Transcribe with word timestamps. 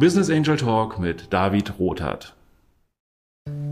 Business 0.00 0.30
Angel 0.30 0.56
Talk 0.56 0.98
mit 0.98 1.30
David 1.30 1.78
Rothart. 1.78 2.34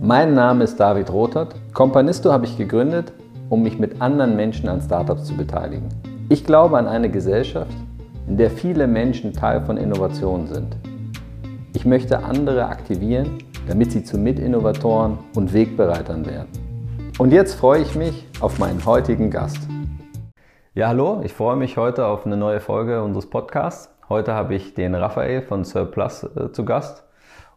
Mein 0.03 0.35
Name 0.35 0.65
ist 0.65 0.77
David 0.77 1.11
Rothart. 1.11 1.54
Companisto 1.73 2.31
habe 2.31 2.45
ich 2.45 2.58
gegründet, 2.58 3.15
um 3.49 3.62
mich 3.62 3.79
mit 3.79 4.03
anderen 4.03 4.37
Menschen 4.37 4.69
an 4.69 4.83
Startups 4.83 5.25
zu 5.25 5.35
beteiligen. 5.35 5.88
Ich 6.29 6.45
glaube 6.45 6.77
an 6.77 6.87
eine 6.87 7.11
Gesellschaft, 7.11 7.72
in 8.27 8.37
der 8.37 8.51
viele 8.51 8.87
Menschen 8.87 9.33
Teil 9.33 9.64
von 9.64 9.78
Innovationen 9.78 10.49
sind. 10.49 10.77
Ich 11.72 11.87
möchte 11.87 12.22
andere 12.22 12.67
aktivieren, 12.67 13.38
damit 13.67 13.92
sie 13.92 14.04
zu 14.04 14.19
Mitinnovatoren 14.19 15.17
und 15.35 15.54
Wegbereitern 15.54 16.27
werden. 16.27 16.51
Und 17.16 17.33
jetzt 17.33 17.55
freue 17.55 17.80
ich 17.80 17.95
mich 17.95 18.27
auf 18.41 18.59
meinen 18.59 18.84
heutigen 18.84 19.30
Gast. 19.30 19.66
Ja, 20.74 20.88
hallo, 20.88 21.23
ich 21.24 21.33
freue 21.33 21.56
mich 21.56 21.79
heute 21.79 22.05
auf 22.05 22.27
eine 22.27 22.37
neue 22.37 22.60
Folge 22.60 23.02
unseres 23.02 23.30
Podcasts. 23.30 23.88
Heute 24.09 24.33
habe 24.33 24.55
ich 24.55 24.73
den 24.73 24.95
Raphael 24.95 25.43
von 25.43 25.65
Surplus 25.65 26.23
äh, 26.23 26.51
zu 26.51 26.64
Gast. 26.64 27.05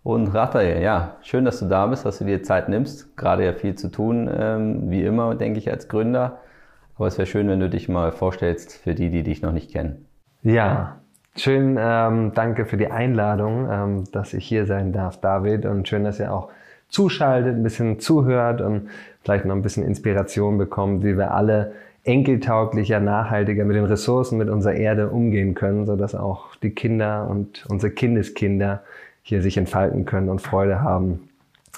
Und 0.03 0.27
Raphael, 0.27 0.81
ja, 0.81 1.15
schön, 1.21 1.45
dass 1.45 1.59
du 1.59 1.65
da 1.67 1.85
bist, 1.85 2.05
dass 2.05 2.17
du 2.17 2.25
dir 2.25 2.43
Zeit 2.43 2.67
nimmst. 2.67 3.15
Gerade 3.15 3.45
ja 3.45 3.53
viel 3.53 3.75
zu 3.75 3.89
tun, 3.89 4.29
ähm, 4.33 4.89
wie 4.89 5.03
immer, 5.03 5.35
denke 5.35 5.59
ich, 5.59 5.71
als 5.71 5.87
Gründer. 5.87 6.39
Aber 6.97 7.07
es 7.07 7.17
wäre 7.17 7.25
schön, 7.25 7.47
wenn 7.47 7.61
du 7.61 7.69
dich 7.69 7.87
mal 7.87 8.11
vorstellst 8.11 8.73
für 8.73 8.95
die, 8.95 9.09
die 9.09 9.23
dich 9.23 9.41
noch 9.41 9.53
nicht 9.53 9.71
kennen. 9.71 10.07
Ja, 10.43 10.97
schön, 11.37 11.77
ähm, 11.79 12.33
danke 12.33 12.65
für 12.65 12.77
die 12.77 12.91
Einladung, 12.91 13.69
ähm, 13.71 14.03
dass 14.11 14.33
ich 14.33 14.45
hier 14.45 14.65
sein 14.65 14.91
darf, 14.91 15.21
David. 15.21 15.65
Und 15.65 15.87
schön, 15.87 16.03
dass 16.03 16.19
ihr 16.19 16.33
auch 16.33 16.49
zuschaltet, 16.89 17.55
ein 17.55 17.63
bisschen 17.63 17.99
zuhört 17.99 18.59
und 18.59 18.89
vielleicht 19.23 19.45
noch 19.45 19.55
ein 19.55 19.61
bisschen 19.61 19.85
Inspiration 19.85 20.57
bekommt, 20.57 21.05
wie 21.05 21.17
wir 21.17 21.31
alle 21.31 21.71
enkeltauglicher, 22.03 22.99
nachhaltiger 22.99 23.65
mit 23.65 23.75
den 23.75 23.85
Ressourcen, 23.85 24.37
mit 24.37 24.49
unserer 24.49 24.73
Erde 24.73 25.09
umgehen 25.09 25.53
können, 25.53 25.85
so 25.85 25.95
dass 25.95 26.15
auch 26.15 26.55
die 26.57 26.71
Kinder 26.71 27.27
und 27.29 27.65
unsere 27.69 27.91
Kindeskinder 27.91 28.83
hier 29.21 29.41
sich 29.41 29.57
entfalten 29.57 30.05
können 30.05 30.29
und 30.29 30.41
Freude 30.41 30.81
haben 30.81 31.29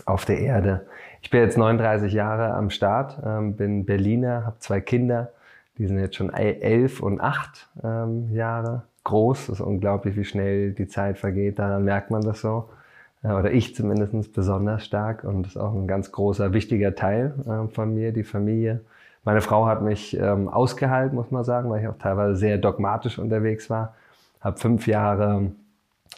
auf 0.06 0.26
der 0.26 0.40
Erde. 0.40 0.86
Ich 1.22 1.30
bin 1.30 1.42
jetzt 1.42 1.58
39 1.58 2.14
Jahre 2.14 2.54
am 2.54 2.70
Start, 2.70 3.22
ähm, 3.26 3.56
bin 3.56 3.86
Berliner, 3.86 4.46
habe 4.46 4.60
zwei 4.60 4.82
Kinder, 4.82 5.32
die 5.78 5.88
sind 5.88 6.00
jetzt 6.00 6.16
schon 6.16 6.32
elf 6.32 7.02
und 7.02 7.20
acht 7.20 7.70
ähm, 7.84 8.30
Jahre 8.34 8.84
groß. 9.04 9.50
Es 9.50 9.60
ist 9.60 9.62
unglaublich, 9.62 10.16
wie 10.16 10.24
schnell 10.24 10.72
die 10.72 10.88
Zeit 10.88 11.18
vergeht. 11.18 11.60
Daran 11.60 11.84
merkt 11.84 12.12
man 12.12 12.22
das 12.22 12.42
so. 12.42 12.70
Äh, 13.24 13.34
oder 13.34 13.52
ich 13.52 13.76
zumindest 13.76 14.34
besonders 14.34 14.86
stark. 14.86 15.24
Und 15.24 15.44
das 15.44 15.56
ist 15.56 15.62
auch 15.62 15.74
ein 15.74 15.88
ganz 15.88 16.12
großer, 16.12 16.54
wichtiger 16.54 16.96
Teil 16.96 17.34
äh, 17.46 17.74
von 17.74 17.94
mir, 17.94 18.12
die 18.12 18.24
Familie. 18.24 18.82
Meine 19.26 19.42
Frau 19.42 19.66
hat 19.66 19.82
mich 19.82 20.18
ähm, 20.18 20.50
ausgehalten, 20.50 21.16
muss 21.16 21.32
man 21.32 21.44
sagen, 21.44 21.70
weil 21.70 21.82
ich 21.82 21.88
auch 21.88 21.98
teilweise 21.98 22.36
sehr 22.36 22.58
dogmatisch 22.58 23.20
unterwegs 23.20 23.70
war. 23.70 23.96
Habe 24.42 24.58
fünf 24.58 24.88
Jahre 24.88 25.52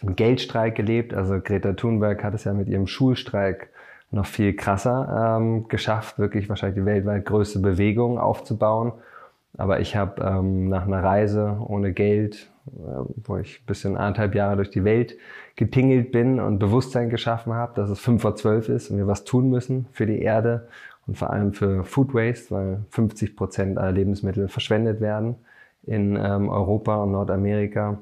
im 0.01 0.15
Geldstreik 0.15 0.75
gelebt. 0.75 1.13
Also 1.13 1.39
Greta 1.39 1.73
Thunberg 1.73 2.23
hat 2.23 2.33
es 2.33 2.45
ja 2.45 2.53
mit 2.53 2.67
ihrem 2.67 2.87
Schulstreik 2.87 3.69
noch 4.11 4.25
viel 4.25 4.55
krasser 4.55 5.37
ähm, 5.37 5.67
geschafft, 5.67 6.17
wirklich 6.17 6.49
wahrscheinlich 6.49 6.81
die 6.81 6.85
weltweit 6.85 7.25
größte 7.25 7.59
Bewegung 7.59 8.17
aufzubauen. 8.17 8.93
Aber 9.57 9.79
ich 9.79 9.95
habe 9.95 10.21
ähm, 10.21 10.69
nach 10.69 10.85
einer 10.85 11.03
Reise 11.03 11.57
ohne 11.65 11.93
Geld, 11.93 12.49
äh, 12.67 12.71
wo 13.23 13.37
ich 13.37 13.61
ein 13.61 13.65
bisschen 13.65 13.97
anderthalb 13.97 14.35
Jahre 14.35 14.55
durch 14.57 14.69
die 14.69 14.83
Welt 14.83 15.15
getingelt 15.55 16.11
bin 16.11 16.39
und 16.39 16.59
Bewusstsein 16.59 17.09
geschaffen 17.09 17.53
habe, 17.53 17.73
dass 17.75 17.89
es 17.89 17.99
fünf 17.99 18.21
vor 18.21 18.35
zwölf 18.35 18.67
ist 18.67 18.89
und 18.89 18.97
wir 18.97 19.07
was 19.07 19.23
tun 19.23 19.49
müssen 19.49 19.87
für 19.91 20.05
die 20.05 20.21
Erde 20.21 20.67
und 21.07 21.17
vor 21.17 21.31
allem 21.31 21.53
für 21.53 21.83
Food 21.83 22.13
Waste, 22.13 22.53
weil 22.53 22.85
50 22.89 23.35
Prozent 23.35 23.77
aller 23.77 23.91
Lebensmittel 23.91 24.47
verschwendet 24.47 25.01
werden 25.01 25.35
in 25.83 26.15
ähm, 26.15 26.49
Europa 26.49 26.95
und 26.95 27.11
Nordamerika 27.11 27.99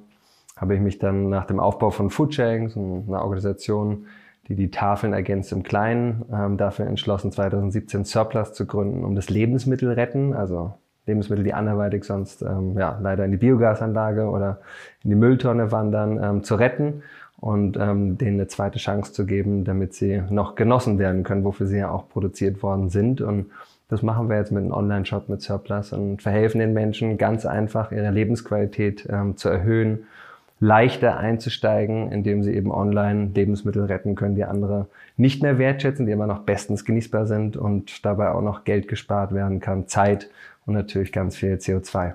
habe 0.56 0.76
ich 0.76 0.82
mich 0.82 1.00
dann 1.00 1.30
nach 1.30 1.46
dem 1.46 1.60
Aufbau 1.60 1.90
von 1.90 2.10
Foodsharing, 2.10 2.72
einer 3.08 3.22
Organisation, 3.22 4.06
die 4.48 4.56
die 4.56 4.72
Tafeln 4.72 5.14
ergänzt 5.14 5.52
im 5.52 5.64
Kleinen, 5.64 6.26
ähm, 6.32 6.58
dafür 6.58 6.86
entschlossen, 6.86 7.32
2017 7.32 8.06
Surplus 8.06 8.54
zu 8.54 8.66
gründen, 8.66 9.04
um 9.04 9.16
das 9.16 9.30
Lebensmittel 9.30 9.92
retten, 9.92 10.34
also 10.34 10.74
Lebensmittel, 11.06 11.44
die 11.44 11.54
anderweitig 11.54 12.06
sonst 12.06 12.42
ähm, 12.42 12.78
ja, 12.78 12.98
leider 13.02 13.26
in 13.26 13.32
die 13.32 13.38
Biogasanlage 13.38 14.26
oder 14.30 14.60
in 15.04 15.10
die 15.10 15.16
Mülltonne 15.16 15.72
wandern, 15.72 16.22
ähm, 16.24 16.44
zu 16.44 16.56
retten 16.56 17.04
und 17.44 17.76
ähm, 17.76 18.18
denen 18.18 18.40
eine 18.40 18.48
zweite 18.48 18.80
Chance 18.80 19.12
zu 19.12 19.26
geben, 19.26 19.66
damit 19.66 19.94
sie 19.94 20.24
noch 20.30 20.56
genossen 20.56 20.98
werden 20.98 21.24
können, 21.24 21.44
wofür 21.44 21.68
sie 21.68 21.80
ja 21.80 21.92
auch 21.92 22.08
produziert 22.08 22.64
worden 22.64 22.88
sind. 22.88 23.20
Und 23.20 23.48
das 23.90 24.02
machen 24.02 24.30
wir 24.30 24.38
jetzt 24.38 24.54
mit 24.54 24.64
einem 24.64 24.72
Online-Shop 24.72 25.28
mit 25.28 25.42
Surplus 25.42 25.92
und 25.92 26.22
verhelfen 26.22 26.60
den 26.60 26.72
Menschen 26.72 27.18
ganz 27.18 27.46
einfach, 27.46 27.92
ihre 27.92 28.12
Lebensqualität 28.12 29.06
ähm, 29.12 29.36
zu 29.36 29.50
erhöhen 29.50 30.06
leichter 30.62 31.18
einzusteigen, 31.18 32.14
indem 32.14 32.44
sie 32.44 32.54
eben 32.54 32.72
online 32.72 33.32
Lebensmittel 33.36 33.84
retten 33.84 34.16
können, 34.16 34.36
die 34.36 34.46
andere 34.46 34.88
nicht 35.18 35.44
mehr 35.44 35.58
wertschätzen, 35.58 36.06
die 36.06 36.14
immer 36.14 36.28
noch 36.28 36.44
bestens 36.44 36.86
genießbar 36.86 37.26
sind 37.26 37.58
und 37.58 38.06
dabei 38.06 38.30
auch 38.30 38.42
noch 38.42 38.64
Geld 38.64 38.88
gespart 38.88 39.34
werden 39.34 39.60
kann, 39.60 39.90
Zeit 39.90 40.30
und 40.66 40.76
natürlich 40.76 41.12
ganz 41.12 41.36
viel 41.36 41.56
CO2. 41.56 42.14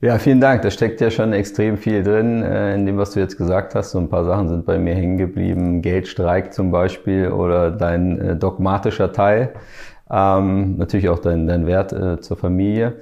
Ja, 0.00 0.18
vielen 0.18 0.40
Dank. 0.40 0.62
Da 0.62 0.70
steckt 0.70 1.00
ja 1.00 1.10
schon 1.10 1.32
extrem 1.32 1.76
viel 1.76 2.02
drin 2.02 2.42
äh, 2.42 2.74
in 2.74 2.86
dem, 2.86 2.98
was 2.98 3.12
du 3.12 3.20
jetzt 3.20 3.38
gesagt 3.38 3.76
hast. 3.76 3.92
So 3.92 3.98
ein 3.98 4.08
paar 4.08 4.24
Sachen 4.24 4.48
sind 4.48 4.66
bei 4.66 4.78
mir 4.78 4.94
hängen 4.94 5.16
geblieben. 5.16 5.80
Geldstreik 5.80 6.52
zum 6.52 6.72
Beispiel 6.72 7.28
oder 7.28 7.70
dein 7.70 8.20
äh, 8.20 8.36
dogmatischer 8.36 9.12
Teil. 9.12 9.52
Ähm, 10.10 10.76
natürlich 10.76 11.08
auch 11.08 11.20
dein, 11.20 11.46
dein 11.46 11.66
Wert 11.66 11.92
äh, 11.92 12.20
zur 12.20 12.36
Familie. 12.36 12.96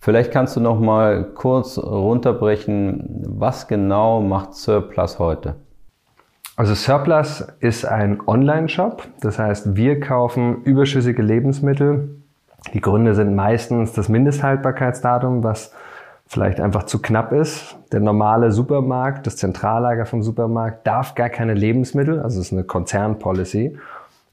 Vielleicht 0.00 0.30
kannst 0.30 0.56
du 0.56 0.60
noch 0.60 0.80
mal 0.80 1.24
kurz 1.34 1.76
runterbrechen, 1.76 3.24
was 3.26 3.68
genau 3.68 4.22
macht 4.22 4.54
Surplus 4.54 5.18
heute? 5.18 5.56
Also 6.56 6.74
Surplus 6.74 7.46
ist 7.60 7.84
ein 7.84 8.20
Online-Shop. 8.26 9.02
Das 9.20 9.38
heißt, 9.38 9.76
wir 9.76 10.00
kaufen 10.00 10.62
überschüssige 10.62 11.22
Lebensmittel. 11.22 12.16
Die 12.74 12.80
Gründe 12.80 13.14
sind 13.14 13.36
meistens 13.36 13.92
das 13.92 14.08
Mindesthaltbarkeitsdatum, 14.08 15.44
was 15.44 15.72
vielleicht 16.28 16.60
einfach 16.60 16.84
zu 16.84 17.00
knapp 17.00 17.32
ist. 17.32 17.76
Der 17.90 18.00
normale 18.00 18.52
Supermarkt, 18.52 19.26
das 19.26 19.36
Zentrallager 19.36 20.06
vom 20.06 20.22
Supermarkt 20.22 20.86
darf 20.86 21.14
gar 21.14 21.30
keine 21.30 21.54
Lebensmittel, 21.54 22.20
also 22.20 22.38
es 22.40 22.46
ist 22.46 22.52
eine 22.52 22.64
Konzernpolicy, 22.64 23.76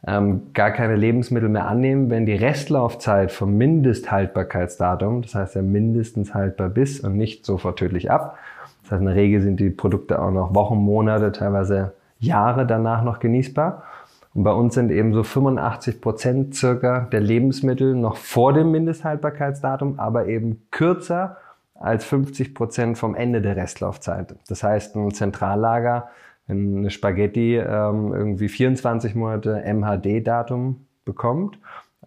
ähm, 0.05 0.53
gar 0.53 0.71
keine 0.71 0.97
Lebensmittel 0.97 1.49
mehr 1.49 1.67
annehmen, 1.67 2.09
wenn 2.09 2.25
die 2.25 2.35
Restlaufzeit 2.35 3.31
vom 3.31 3.57
Mindesthaltbarkeitsdatum, 3.57 5.21
das 5.21 5.35
heißt 5.35 5.55
ja 5.55 5.61
mindestens 5.61 6.33
haltbar 6.33 6.69
bis 6.69 6.99
und 6.99 7.15
nicht 7.15 7.45
sofort 7.45 7.79
tödlich 7.79 8.11
ab. 8.11 8.37
Das 8.83 8.91
heißt, 8.91 8.99
in 8.99 9.07
der 9.07 9.15
Regel 9.15 9.41
sind 9.41 9.59
die 9.59 9.69
Produkte 9.69 10.21
auch 10.21 10.31
noch 10.31 10.53
Wochen, 10.53 10.77
Monate, 10.77 11.31
teilweise 11.31 11.93
Jahre 12.19 12.67
danach 12.67 13.03
noch 13.03 13.19
genießbar. 13.19 13.83
Und 14.35 14.43
bei 14.43 14.51
uns 14.51 14.75
sind 14.75 14.91
eben 14.91 15.13
so 15.13 15.23
85 15.23 16.01
Prozent 16.01 16.55
circa 16.55 17.07
der 17.11 17.21
Lebensmittel 17.21 17.95
noch 17.95 18.17
vor 18.17 18.51
dem 18.51 18.69
Mindesthaltbarkeitsdatum, 18.71 19.97
aber 19.97 20.27
eben 20.27 20.67
kürzer 20.71 21.37
als 21.75 22.05
50 22.05 22.55
Prozent 22.55 22.97
vom 22.97 23.15
Ende 23.15 23.41
der 23.41 23.55
Restlaufzeit. 23.55 24.35
Das 24.47 24.63
heißt, 24.63 24.95
ein 24.95 25.11
Zentrallager 25.11 26.09
wenn 26.47 26.77
eine 26.77 26.89
Spaghetti 26.89 27.57
ähm, 27.57 28.13
irgendwie 28.13 28.49
24 28.49 29.15
Monate 29.15 29.63
MHD-Datum 29.65 30.85
bekommt 31.03 31.59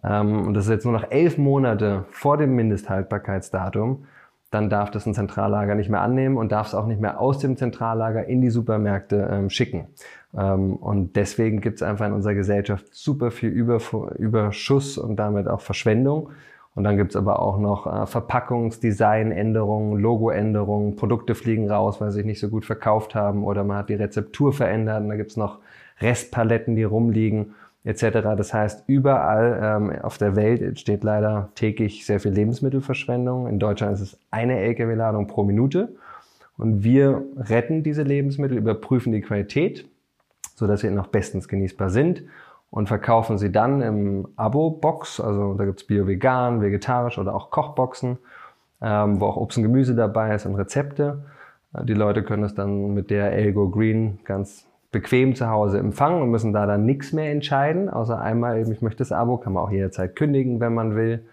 ähm, 0.03 0.47
und 0.47 0.53
das 0.53 0.65
ist 0.65 0.71
jetzt 0.71 0.85
nur 0.85 0.93
noch 0.93 1.11
elf 1.11 1.37
Monate 1.37 2.05
vor 2.11 2.37
dem 2.37 2.55
Mindesthaltbarkeitsdatum, 2.55 4.05
dann 4.51 4.69
darf 4.69 4.89
das 4.89 5.05
ein 5.05 5.13
Zentrallager 5.13 5.75
nicht 5.75 5.89
mehr 5.89 6.01
annehmen 6.01 6.37
und 6.37 6.51
darf 6.51 6.67
es 6.67 6.73
auch 6.73 6.87
nicht 6.87 7.01
mehr 7.01 7.19
aus 7.19 7.39
dem 7.39 7.55
Zentrallager 7.55 8.25
in 8.25 8.41
die 8.41 8.49
Supermärkte 8.49 9.29
ähm, 9.31 9.49
schicken. 9.49 9.89
Ähm, 10.35 10.75
und 10.75 11.15
deswegen 11.15 11.61
gibt 11.61 11.77
es 11.77 11.83
einfach 11.83 12.07
in 12.07 12.13
unserer 12.13 12.33
Gesellschaft 12.33 12.87
super 12.91 13.31
viel 13.31 13.49
Überschuss 13.49 14.97
und 14.97 15.17
damit 15.17 15.47
auch 15.47 15.61
Verschwendung. 15.61 16.31
Und 16.75 16.83
dann 16.83 16.97
gibt's 16.97 17.15
aber 17.15 17.41
auch 17.41 17.57
noch 17.57 17.87
äh, 17.87 18.05
Verpackungsdesignänderungen, 18.05 19.99
Logoänderungen, 19.99 20.95
Produkte 20.95 21.35
fliegen 21.35 21.69
raus, 21.69 21.99
weil 21.99 22.11
sie 22.11 22.17
sich 22.17 22.25
nicht 22.25 22.39
so 22.39 22.49
gut 22.49 22.65
verkauft 22.65 23.15
haben 23.15 23.43
oder 23.43 23.63
man 23.63 23.77
hat 23.77 23.89
die 23.89 23.95
Rezeptur 23.95 24.53
verändert 24.53 25.01
und 25.01 25.09
da 25.09 25.15
gibt's 25.15 25.35
noch 25.35 25.59
Restpaletten, 25.99 26.75
die 26.75 26.83
rumliegen 26.83 27.55
etc. 27.83 28.19
Das 28.37 28.53
heißt, 28.53 28.83
überall 28.87 29.59
ähm, 29.61 30.01
auf 30.01 30.17
der 30.17 30.35
Welt 30.35 30.61
entsteht 30.61 31.03
leider 31.03 31.49
täglich 31.55 32.05
sehr 32.05 32.19
viel 32.19 32.31
Lebensmittelverschwendung. 32.31 33.47
In 33.47 33.59
Deutschland 33.59 33.93
ist 33.93 34.01
es 34.01 34.19
eine 34.31 34.59
Lkw-Ladung 34.59 35.27
pro 35.27 35.43
Minute. 35.43 35.95
Und 36.57 36.83
wir 36.83 37.23
retten 37.37 37.83
diese 37.83 38.03
Lebensmittel, 38.03 38.57
überprüfen 38.57 39.13
die 39.13 39.21
Qualität, 39.21 39.87
sodass 40.55 40.81
sie 40.81 40.91
noch 40.91 41.07
bestens 41.07 41.47
genießbar 41.47 41.89
sind 41.89 42.23
und 42.71 42.87
verkaufen 42.87 43.37
sie 43.37 43.51
dann 43.51 43.81
im 43.81 44.27
Abo-Box. 44.35 45.19
Also 45.19 45.53
da 45.55 45.65
gibt's 45.65 45.85
Bio-Vegan, 45.85 46.61
vegetarisch 46.61 47.17
oder 47.17 47.35
auch 47.35 47.49
Kochboxen, 47.49 48.19
ähm, 48.81 49.19
wo 49.19 49.25
auch 49.25 49.37
Obst 49.37 49.57
und 49.57 49.63
Gemüse 49.63 49.95
dabei 49.95 50.35
ist 50.35 50.45
und 50.45 50.55
Rezepte. 50.55 51.25
Äh, 51.73 51.85
die 51.85 51.93
Leute 51.93 52.23
können 52.23 52.43
es 52.43 52.53
dann 52.53 52.93
mit 52.93 53.09
der 53.09 53.33
Elgo 53.33 53.69
Green 53.69 54.19
ganz 54.23 54.67
bequem 54.91 55.35
zu 55.35 55.49
Hause 55.49 55.79
empfangen 55.79 56.21
und 56.21 56.29
müssen 56.29 56.53
da 56.53 56.65
dann 56.65 56.85
nichts 56.85 57.13
mehr 57.13 57.31
entscheiden, 57.31 57.89
außer 57.89 58.19
einmal 58.19 58.57
eben, 58.59 58.71
ich 58.71 58.81
möchte 58.81 58.99
das 58.99 59.11
Abo, 59.11 59.37
kann 59.37 59.53
man 59.53 59.63
auch 59.63 59.71
jederzeit 59.71 60.15
kündigen, 60.15 60.59
wenn 60.59 60.73
man 60.73 60.95
will. 60.95 61.25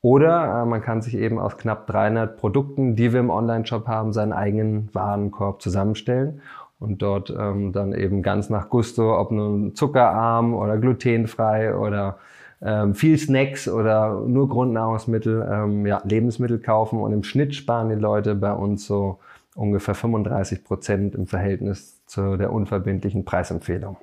Oder 0.00 0.62
äh, 0.62 0.66
man 0.66 0.82
kann 0.82 1.00
sich 1.00 1.14
eben 1.14 1.38
aus 1.38 1.56
knapp 1.56 1.86
300 1.86 2.36
Produkten, 2.36 2.96
die 2.96 3.12
wir 3.12 3.20
im 3.20 3.30
Online-Shop 3.30 3.86
haben, 3.86 4.12
seinen 4.12 4.32
eigenen 4.32 4.90
Warenkorb 4.92 5.62
zusammenstellen 5.62 6.42
und 6.82 7.00
dort 7.00 7.30
ähm, 7.30 7.72
dann 7.72 7.92
eben 7.92 8.22
ganz 8.22 8.50
nach 8.50 8.68
Gusto, 8.68 9.18
ob 9.18 9.30
nun 9.30 9.74
zuckerarm 9.74 10.54
oder 10.54 10.76
glutenfrei 10.78 11.74
oder 11.76 12.18
ähm, 12.60 12.94
viel 12.94 13.18
Snacks 13.18 13.68
oder 13.68 14.20
nur 14.26 14.48
Grundnahrungsmittel, 14.48 15.48
ähm, 15.50 15.86
ja, 15.86 16.02
Lebensmittel 16.04 16.58
kaufen 16.58 17.00
und 17.00 17.12
im 17.12 17.22
Schnitt 17.22 17.54
sparen 17.54 17.88
die 17.88 17.94
Leute 17.94 18.34
bei 18.34 18.52
uns 18.52 18.86
so 18.86 19.18
ungefähr 19.54 19.94
35 19.94 20.64
Prozent 20.64 21.14
im 21.14 21.26
Verhältnis 21.26 22.04
zu 22.06 22.36
der 22.36 22.52
unverbindlichen 22.52 23.24
Preisempfehlung. 23.24 23.96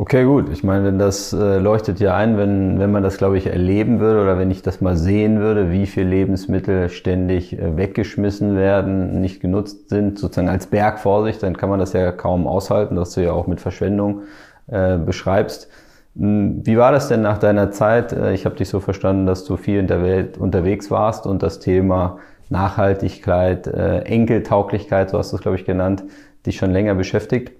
Okay, 0.00 0.24
gut. 0.24 0.48
Ich 0.50 0.64
meine, 0.64 0.94
das 0.94 1.34
äh, 1.34 1.58
leuchtet 1.58 2.00
ja 2.00 2.16
ein, 2.16 2.38
wenn, 2.38 2.78
wenn 2.78 2.90
man 2.90 3.02
das, 3.02 3.18
glaube 3.18 3.36
ich, 3.36 3.48
erleben 3.48 4.00
würde 4.00 4.22
oder 4.22 4.38
wenn 4.38 4.50
ich 4.50 4.62
das 4.62 4.80
mal 4.80 4.96
sehen 4.96 5.40
würde, 5.40 5.70
wie 5.72 5.84
viele 5.86 6.08
Lebensmittel 6.08 6.88
ständig 6.88 7.52
äh, 7.52 7.76
weggeschmissen 7.76 8.56
werden, 8.56 9.20
nicht 9.20 9.42
genutzt 9.42 9.90
sind, 9.90 10.18
sozusagen 10.18 10.48
als 10.48 10.68
Bergvorsicht, 10.68 11.42
dann 11.42 11.54
kann 11.54 11.68
man 11.68 11.80
das 11.80 11.92
ja 11.92 12.12
kaum 12.12 12.46
aushalten, 12.46 12.96
dass 12.96 13.12
du 13.12 13.22
ja 13.22 13.32
auch 13.32 13.46
mit 13.46 13.60
Verschwendung 13.60 14.22
äh, 14.68 14.96
beschreibst. 14.96 15.68
Hm, 16.16 16.62
wie 16.64 16.78
war 16.78 16.92
das 16.92 17.08
denn 17.08 17.20
nach 17.20 17.36
deiner 17.36 17.70
Zeit? 17.70 18.14
Äh, 18.14 18.32
ich 18.32 18.46
habe 18.46 18.56
dich 18.56 18.70
so 18.70 18.80
verstanden, 18.80 19.26
dass 19.26 19.44
du 19.44 19.58
viel 19.58 19.80
in 19.80 19.86
der 19.86 20.02
Welt 20.02 20.38
unterwegs 20.38 20.90
warst 20.90 21.26
und 21.26 21.42
das 21.42 21.60
Thema 21.60 22.20
Nachhaltigkeit, 22.48 23.66
äh, 23.66 23.98
Enkeltauglichkeit, 23.98 25.10
so 25.10 25.18
hast 25.18 25.32
du 25.32 25.36
es, 25.36 25.42
glaube 25.42 25.58
ich, 25.58 25.66
genannt, 25.66 26.04
dich 26.46 26.56
schon 26.56 26.70
länger 26.70 26.94
beschäftigt. 26.94 27.59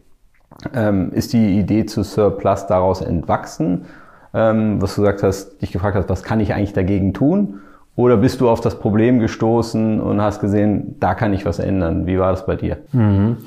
Ähm, 0.74 1.12
ist 1.12 1.32
die 1.32 1.58
Idee 1.58 1.86
zu 1.86 2.02
Surplus 2.02 2.66
daraus 2.66 3.00
entwachsen? 3.00 3.86
Ähm, 4.34 4.80
was 4.80 4.94
du 4.94 5.02
gesagt 5.02 5.22
hast, 5.22 5.60
dich 5.62 5.72
gefragt 5.72 5.96
hast, 5.96 6.08
was 6.08 6.22
kann 6.22 6.40
ich 6.40 6.54
eigentlich 6.54 6.72
dagegen 6.72 7.14
tun? 7.14 7.60
Oder 7.96 8.16
bist 8.16 8.40
du 8.40 8.48
auf 8.48 8.60
das 8.60 8.78
Problem 8.78 9.18
gestoßen 9.18 10.00
und 10.00 10.22
hast 10.22 10.40
gesehen, 10.40 10.96
da 11.00 11.14
kann 11.14 11.32
ich 11.32 11.44
was 11.44 11.58
ändern? 11.58 12.06
Wie 12.06 12.18
war 12.18 12.30
das 12.30 12.46
bei 12.46 12.56
dir? 12.56 12.78
Mhm. 12.92 13.38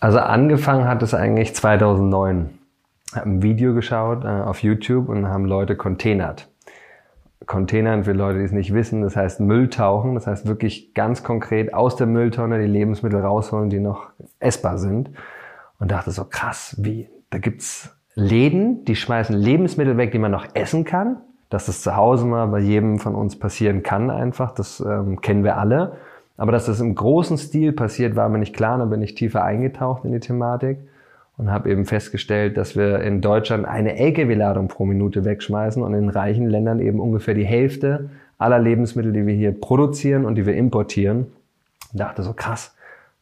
Also 0.00 0.18
angefangen 0.18 0.86
hat 0.86 1.02
es 1.02 1.14
eigentlich 1.14 1.54
2009. 1.54 2.50
Ich 3.08 3.16
habe 3.16 3.30
ein 3.30 3.42
Video 3.42 3.74
geschaut 3.74 4.24
äh, 4.24 4.28
auf 4.28 4.62
YouTube 4.62 5.08
und 5.08 5.28
haben 5.28 5.46
Leute 5.46 5.76
containert. 5.76 6.48
Containern 7.46 8.04
für 8.04 8.12
Leute, 8.12 8.40
die 8.40 8.44
es 8.44 8.52
nicht 8.52 8.74
wissen, 8.74 9.02
das 9.02 9.14
heißt 9.14 9.40
Mülltauchen, 9.40 10.14
das 10.14 10.26
heißt 10.26 10.46
wirklich 10.46 10.94
ganz 10.94 11.22
konkret 11.22 11.72
aus 11.72 11.96
der 11.96 12.06
Mülltonne 12.06 12.58
die 12.58 12.66
Lebensmittel 12.66 13.20
rausholen, 13.20 13.70
die 13.70 13.78
noch 13.78 14.08
essbar 14.40 14.78
sind 14.78 15.10
und 15.78 15.90
dachte 15.90 16.10
so, 16.10 16.24
krass, 16.24 16.76
wie, 16.78 17.08
da 17.30 17.38
gibt's 17.38 17.94
Läden, 18.14 18.84
die 18.86 18.96
schmeißen 18.96 19.36
Lebensmittel 19.36 19.96
weg, 19.98 20.10
die 20.12 20.18
man 20.18 20.32
noch 20.32 20.46
essen 20.54 20.84
kann. 20.84 21.18
Dass 21.48 21.66
das 21.66 21.82
zu 21.82 21.94
Hause 21.94 22.26
mal 22.26 22.46
bei 22.46 22.58
jedem 22.58 22.98
von 22.98 23.14
uns 23.14 23.38
passieren 23.38 23.84
kann 23.84 24.10
einfach, 24.10 24.52
das 24.52 24.80
ähm, 24.80 25.20
kennen 25.20 25.44
wir 25.44 25.58
alle. 25.58 25.96
Aber 26.36 26.50
dass 26.50 26.66
das 26.66 26.80
im 26.80 26.94
großen 26.94 27.38
Stil 27.38 27.72
passiert, 27.72 28.16
war 28.16 28.28
mir 28.28 28.38
nicht 28.38 28.54
klar. 28.54 28.78
Dann 28.78 28.90
bin 28.90 29.00
ich 29.00 29.14
tiefer 29.14 29.44
eingetaucht 29.44 30.04
in 30.04 30.12
die 30.12 30.20
Thematik 30.20 30.78
und 31.36 31.50
habe 31.50 31.70
eben 31.70 31.84
festgestellt, 31.84 32.56
dass 32.56 32.76
wir 32.76 33.00
in 33.00 33.20
Deutschland 33.20 33.66
eine 33.66 33.96
LKW-Ladung 33.96 34.68
pro 34.68 34.86
Minute 34.86 35.24
wegschmeißen 35.24 35.82
und 35.82 35.94
in 35.94 36.08
reichen 36.08 36.48
Ländern 36.48 36.80
eben 36.80 37.00
ungefähr 37.00 37.34
die 37.34 37.44
Hälfte 37.44 38.10
aller 38.38 38.58
Lebensmittel, 38.58 39.12
die 39.12 39.26
wir 39.26 39.34
hier 39.34 39.52
produzieren 39.52 40.24
und 40.24 40.34
die 40.34 40.46
wir 40.46 40.54
importieren. 40.54 41.26
Und 41.92 42.00
dachte 42.00 42.22
so 42.22 42.32
krass, 42.32 42.74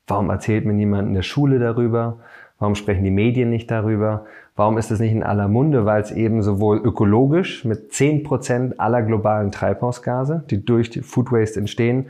warum 0.06 0.30
erzählt 0.30 0.64
mir 0.64 0.72
niemand 0.72 1.08
in 1.08 1.14
der 1.14 1.22
Schule 1.22 1.58
darüber? 1.58 2.18
Warum 2.58 2.74
sprechen 2.74 3.04
die 3.04 3.10
Medien 3.10 3.50
nicht 3.50 3.70
darüber? 3.70 4.26
Warum 4.56 4.78
ist 4.78 4.90
es 4.90 5.00
nicht 5.00 5.12
in 5.12 5.22
aller 5.22 5.48
Munde? 5.48 5.84
Weil 5.84 6.02
es 6.02 6.12
eben 6.12 6.42
sowohl 6.42 6.78
ökologisch 6.78 7.64
mit 7.64 7.92
zehn 7.92 8.22
Prozent 8.22 8.78
aller 8.78 9.02
globalen 9.02 9.50
Treibhausgase, 9.50 10.44
die 10.50 10.64
durch 10.64 10.90
die 10.90 11.02
Food 11.02 11.32
Waste 11.32 11.58
entstehen, 11.58 12.06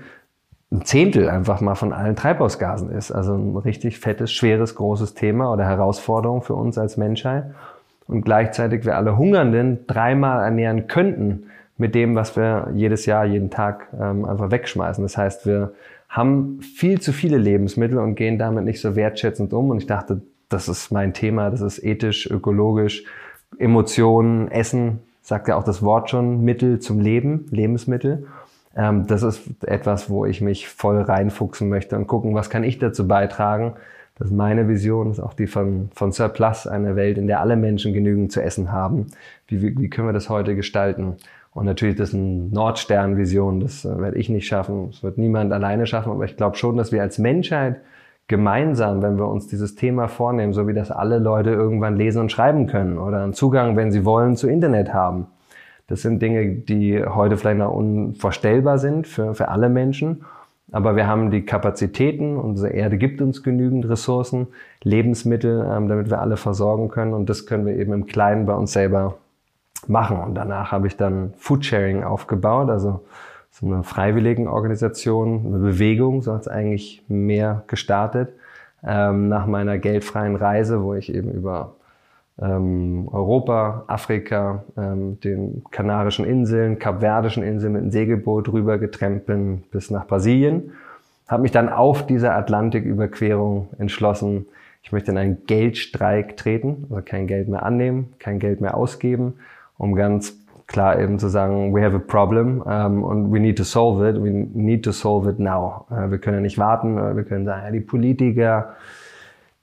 ein 0.70 0.84
Zehntel 0.84 1.28
einfach 1.28 1.60
mal 1.60 1.74
von 1.74 1.92
allen 1.92 2.16
Treibhausgasen 2.16 2.90
ist. 2.90 3.12
Also 3.12 3.34
ein 3.34 3.56
richtig 3.56 3.98
fettes, 3.98 4.32
schweres, 4.32 4.74
großes 4.74 5.14
Thema 5.14 5.52
oder 5.52 5.64
Herausforderung 5.64 6.42
für 6.42 6.54
uns 6.54 6.76
als 6.78 6.96
Menschheit. 6.96 7.44
Und 8.06 8.24
gleichzeitig 8.24 8.84
wir 8.84 8.96
alle 8.96 9.16
Hungernden 9.16 9.86
dreimal 9.86 10.44
ernähren 10.44 10.88
könnten 10.88 11.44
mit 11.78 11.94
dem, 11.94 12.14
was 12.14 12.36
wir 12.36 12.70
jedes 12.74 13.06
Jahr, 13.06 13.24
jeden 13.24 13.50
Tag 13.50 13.88
ähm, 13.98 14.24
einfach 14.24 14.50
wegschmeißen. 14.50 15.02
Das 15.02 15.16
heißt, 15.16 15.46
wir 15.46 15.72
haben 16.08 16.60
viel 16.60 17.00
zu 17.00 17.12
viele 17.12 17.38
Lebensmittel 17.38 17.98
und 17.98 18.14
gehen 18.14 18.38
damit 18.38 18.64
nicht 18.64 18.80
so 18.80 18.94
wertschätzend 18.94 19.52
um. 19.52 19.70
Und 19.70 19.78
ich 19.78 19.86
dachte, 19.86 20.22
das 20.54 20.68
ist 20.68 20.90
mein 20.90 21.12
Thema, 21.12 21.50
das 21.50 21.60
ist 21.60 21.82
ethisch, 21.82 22.30
ökologisch, 22.30 23.04
Emotionen, 23.58 24.50
Essen, 24.50 25.00
sagt 25.20 25.48
ja 25.48 25.56
auch 25.56 25.64
das 25.64 25.82
Wort 25.82 26.10
schon, 26.10 26.44
Mittel 26.44 26.78
zum 26.78 27.00
Leben, 27.00 27.46
Lebensmittel. 27.50 28.26
Ähm, 28.76 29.06
das 29.06 29.22
ist 29.22 29.42
etwas, 29.64 30.10
wo 30.10 30.24
ich 30.24 30.40
mich 30.40 30.68
voll 30.68 31.00
reinfuchsen 31.00 31.68
möchte 31.68 31.96
und 31.96 32.06
gucken, 32.06 32.34
was 32.34 32.50
kann 32.50 32.64
ich 32.64 32.78
dazu 32.78 33.06
beitragen. 33.06 33.74
Das 34.16 34.28
ist 34.28 34.34
meine 34.34 34.68
Vision, 34.68 35.10
ist 35.10 35.20
auch 35.20 35.34
die 35.34 35.48
von, 35.48 35.90
von 35.92 36.12
Surplus, 36.12 36.68
eine 36.68 36.94
Welt, 36.94 37.18
in 37.18 37.26
der 37.26 37.40
alle 37.40 37.56
Menschen 37.56 37.92
genügend 37.92 38.30
zu 38.30 38.40
essen 38.40 38.70
haben. 38.70 39.08
Wie, 39.48 39.60
wie, 39.60 39.76
wie 39.76 39.90
können 39.90 40.08
wir 40.08 40.12
das 40.12 40.28
heute 40.28 40.54
gestalten? 40.54 41.16
Und 41.52 41.66
natürlich 41.66 41.96
das 41.96 42.10
ist 42.10 42.14
eine 42.14 42.48
Nordstern-Vision, 42.52 43.60
das 43.60 43.84
äh, 43.84 44.00
werde 44.00 44.18
ich 44.18 44.28
nicht 44.28 44.46
schaffen, 44.46 44.90
das 44.90 45.02
wird 45.02 45.18
niemand 45.18 45.52
alleine 45.52 45.86
schaffen, 45.86 46.12
aber 46.12 46.24
ich 46.24 46.36
glaube 46.36 46.56
schon, 46.56 46.76
dass 46.76 46.92
wir 46.92 47.02
als 47.02 47.18
Menschheit 47.18 47.80
gemeinsam, 48.28 49.02
wenn 49.02 49.18
wir 49.18 49.28
uns 49.28 49.46
dieses 49.46 49.74
Thema 49.74 50.08
vornehmen, 50.08 50.52
so 50.52 50.66
wie 50.66 50.74
das 50.74 50.90
alle 50.90 51.18
Leute 51.18 51.50
irgendwann 51.50 51.96
lesen 51.96 52.20
und 52.20 52.32
schreiben 52.32 52.66
können 52.66 52.98
oder 52.98 53.22
einen 53.22 53.34
Zugang, 53.34 53.76
wenn 53.76 53.92
sie 53.92 54.04
wollen, 54.04 54.36
zu 54.36 54.48
Internet 54.48 54.94
haben. 54.94 55.26
Das 55.86 56.00
sind 56.00 56.22
Dinge, 56.22 56.48
die 56.48 57.04
heute 57.04 57.36
vielleicht 57.36 57.58
noch 57.58 57.72
unvorstellbar 57.72 58.78
sind 58.78 59.06
für, 59.06 59.34
für 59.34 59.48
alle 59.48 59.68
Menschen. 59.68 60.24
Aber 60.72 60.96
wir 60.96 61.06
haben 61.06 61.30
die 61.30 61.44
Kapazitäten, 61.44 62.36
unsere 62.36 62.72
Erde 62.72 62.96
gibt 62.96 63.20
uns 63.20 63.42
genügend 63.42 63.86
Ressourcen, 63.88 64.48
Lebensmittel, 64.82 65.64
ähm, 65.70 65.88
damit 65.88 66.08
wir 66.08 66.20
alle 66.20 66.38
versorgen 66.38 66.88
können. 66.88 67.12
Und 67.12 67.28
das 67.28 67.46
können 67.46 67.66
wir 67.66 67.76
eben 67.76 67.92
im 67.92 68.06
Kleinen 68.06 68.46
bei 68.46 68.54
uns 68.54 68.72
selber 68.72 69.18
machen. 69.86 70.18
Und 70.18 70.34
danach 70.34 70.72
habe 70.72 70.86
ich 70.86 70.96
dann 70.96 71.34
Foodsharing 71.36 72.02
aufgebaut, 72.02 72.70
also 72.70 73.00
so 73.60 73.66
eine 73.66 73.84
freiwilligen 73.84 74.48
Organisation, 74.48 75.46
eine 75.46 75.58
Bewegung, 75.58 76.22
so 76.22 76.34
hat 76.34 76.42
es 76.42 76.48
eigentlich 76.48 77.04
mehr 77.06 77.62
gestartet. 77.68 78.30
Ähm, 78.84 79.28
nach 79.28 79.46
meiner 79.46 79.78
geldfreien 79.78 80.34
Reise, 80.34 80.82
wo 80.82 80.94
ich 80.94 81.14
eben 81.14 81.30
über 81.30 81.76
ähm, 82.42 83.08
Europa, 83.12 83.84
Afrika, 83.86 84.64
ähm, 84.76 85.20
den 85.20 85.62
Kanarischen 85.70 86.24
Inseln, 86.24 86.80
Kapverdischen 86.80 87.44
Inseln 87.44 87.74
mit 87.74 87.82
dem 87.82 87.90
Segelboot 87.92 88.52
rüber 88.52 88.78
getrennt 88.78 89.24
bin 89.24 89.62
bis 89.70 89.88
nach 89.88 90.08
Brasilien. 90.08 90.72
Habe 91.28 91.42
mich 91.42 91.52
dann 91.52 91.68
auf 91.68 92.06
dieser 92.06 92.34
Atlantiküberquerung 92.34 93.68
entschlossen, 93.78 94.46
ich 94.82 94.90
möchte 94.90 95.12
in 95.12 95.16
einen 95.16 95.46
Geldstreik 95.46 96.36
treten, 96.36 96.86
also 96.90 97.02
kein 97.04 97.28
Geld 97.28 97.48
mehr 97.48 97.62
annehmen, 97.62 98.12
kein 98.18 98.40
Geld 98.40 98.60
mehr 98.60 98.76
ausgeben, 98.76 99.34
um 99.78 99.94
ganz 99.94 100.43
klar 100.66 100.98
eben 100.98 101.18
zu 101.18 101.28
sagen, 101.28 101.74
we 101.74 101.82
have 101.82 101.94
a 101.94 101.98
problem 101.98 102.60
um, 102.62 102.70
ähm, 102.70 103.04
und 103.04 103.32
we 103.32 103.40
need 103.40 103.58
to 103.58 103.64
solve 103.64 104.08
it, 104.08 104.22
we 104.22 104.30
need 104.30 104.84
to 104.84 104.92
solve 104.92 105.28
it 105.28 105.38
now. 105.38 105.86
Uh, 105.90 106.10
wir 106.10 106.18
können 106.18 106.38
ja 106.38 106.40
nicht 106.40 106.58
warten, 106.58 106.98
uh, 106.98 107.16
wir 107.16 107.24
können 107.24 107.44
sagen, 107.44 107.62
ja, 107.64 107.70
die 107.70 107.80
Politiker, 107.80 108.74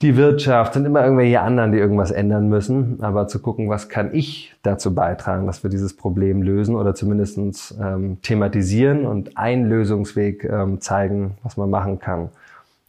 die 0.02 0.18
Wirtschaft 0.18 0.74
sind 0.74 0.86
immer 0.86 1.04
irgendwelche 1.04 1.42
anderen, 1.42 1.72
die 1.72 1.78
irgendwas 1.78 2.10
ändern 2.12 2.50
müssen. 2.50 3.00
Aber 3.02 3.28
zu 3.28 3.40
gucken, 3.40 3.70
was 3.70 3.88
kann 3.88 4.14
ich 4.14 4.56
dazu 4.64 4.96
beitragen, 4.96 5.46
dass 5.46 5.64
wir 5.64 5.70
dieses 5.70 5.96
Problem 5.96 6.42
lösen 6.42 6.76
oder 6.76 6.96
zumindest 6.96 7.38
ähm, 7.80 8.18
thematisieren 8.22 9.06
und 9.06 9.38
einen 9.38 9.70
Lösungsweg 9.70 10.44
ähm, 10.44 10.82
zeigen, 10.82 11.38
was 11.44 11.56
man 11.56 11.70
machen 11.70 12.00
kann. 12.00 12.30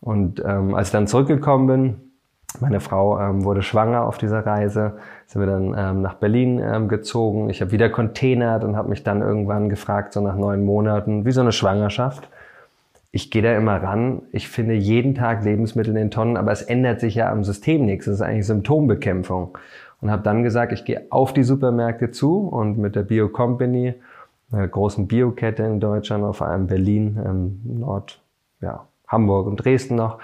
Und 0.00 0.42
ähm, 0.44 0.74
als 0.74 0.88
ich 0.88 0.92
dann 0.92 1.06
zurückgekommen 1.06 1.66
bin, 1.66 1.96
meine 2.60 2.80
Frau 2.80 3.18
ähm, 3.20 3.44
wurde 3.44 3.62
schwanger 3.62 4.04
auf 4.04 4.18
dieser 4.18 4.44
Reise, 4.44 4.94
sind 5.32 5.40
wir 5.40 5.46
dann 5.46 5.74
ähm, 5.78 6.02
nach 6.02 6.14
Berlin 6.14 6.58
ähm, 6.58 6.88
gezogen. 6.88 7.48
Ich 7.48 7.62
habe 7.62 7.72
wieder 7.72 7.88
containert 7.88 8.64
und 8.64 8.76
habe 8.76 8.90
mich 8.90 9.02
dann 9.02 9.22
irgendwann 9.22 9.70
gefragt, 9.70 10.12
so 10.12 10.20
nach 10.20 10.36
neun 10.36 10.62
Monaten, 10.62 11.24
wie 11.24 11.32
so 11.32 11.40
eine 11.40 11.52
Schwangerschaft. 11.52 12.28
Ich 13.12 13.30
gehe 13.30 13.40
da 13.40 13.56
immer 13.56 13.82
ran. 13.82 14.20
Ich 14.32 14.48
finde 14.48 14.74
jeden 14.74 15.14
Tag 15.14 15.42
Lebensmittel 15.42 15.90
in 15.90 15.96
den 15.96 16.10
Tonnen, 16.10 16.36
aber 16.36 16.52
es 16.52 16.60
ändert 16.60 17.00
sich 17.00 17.14
ja 17.14 17.32
am 17.32 17.44
System 17.44 17.86
nichts. 17.86 18.04
Das 18.04 18.16
ist 18.16 18.20
eigentlich 18.20 18.46
Symptombekämpfung. 18.46 19.56
Und 20.02 20.10
habe 20.10 20.22
dann 20.22 20.42
gesagt, 20.42 20.72
ich 20.72 20.84
gehe 20.84 21.06
auf 21.08 21.32
die 21.32 21.44
Supermärkte 21.44 22.10
zu 22.10 22.40
und 22.48 22.76
mit 22.76 22.94
der 22.94 23.02
Bio 23.02 23.30
Company, 23.30 23.94
einer 24.52 24.68
großen 24.68 25.06
Biokette 25.06 25.62
in 25.62 25.80
Deutschland, 25.80 26.36
vor 26.36 26.46
allem 26.46 26.66
Berlin, 26.66 27.18
ähm, 27.24 27.60
Nord, 27.64 28.20
ja, 28.60 28.86
Hamburg 29.08 29.46
und 29.46 29.64
Dresden 29.64 29.94
noch, 29.94 30.18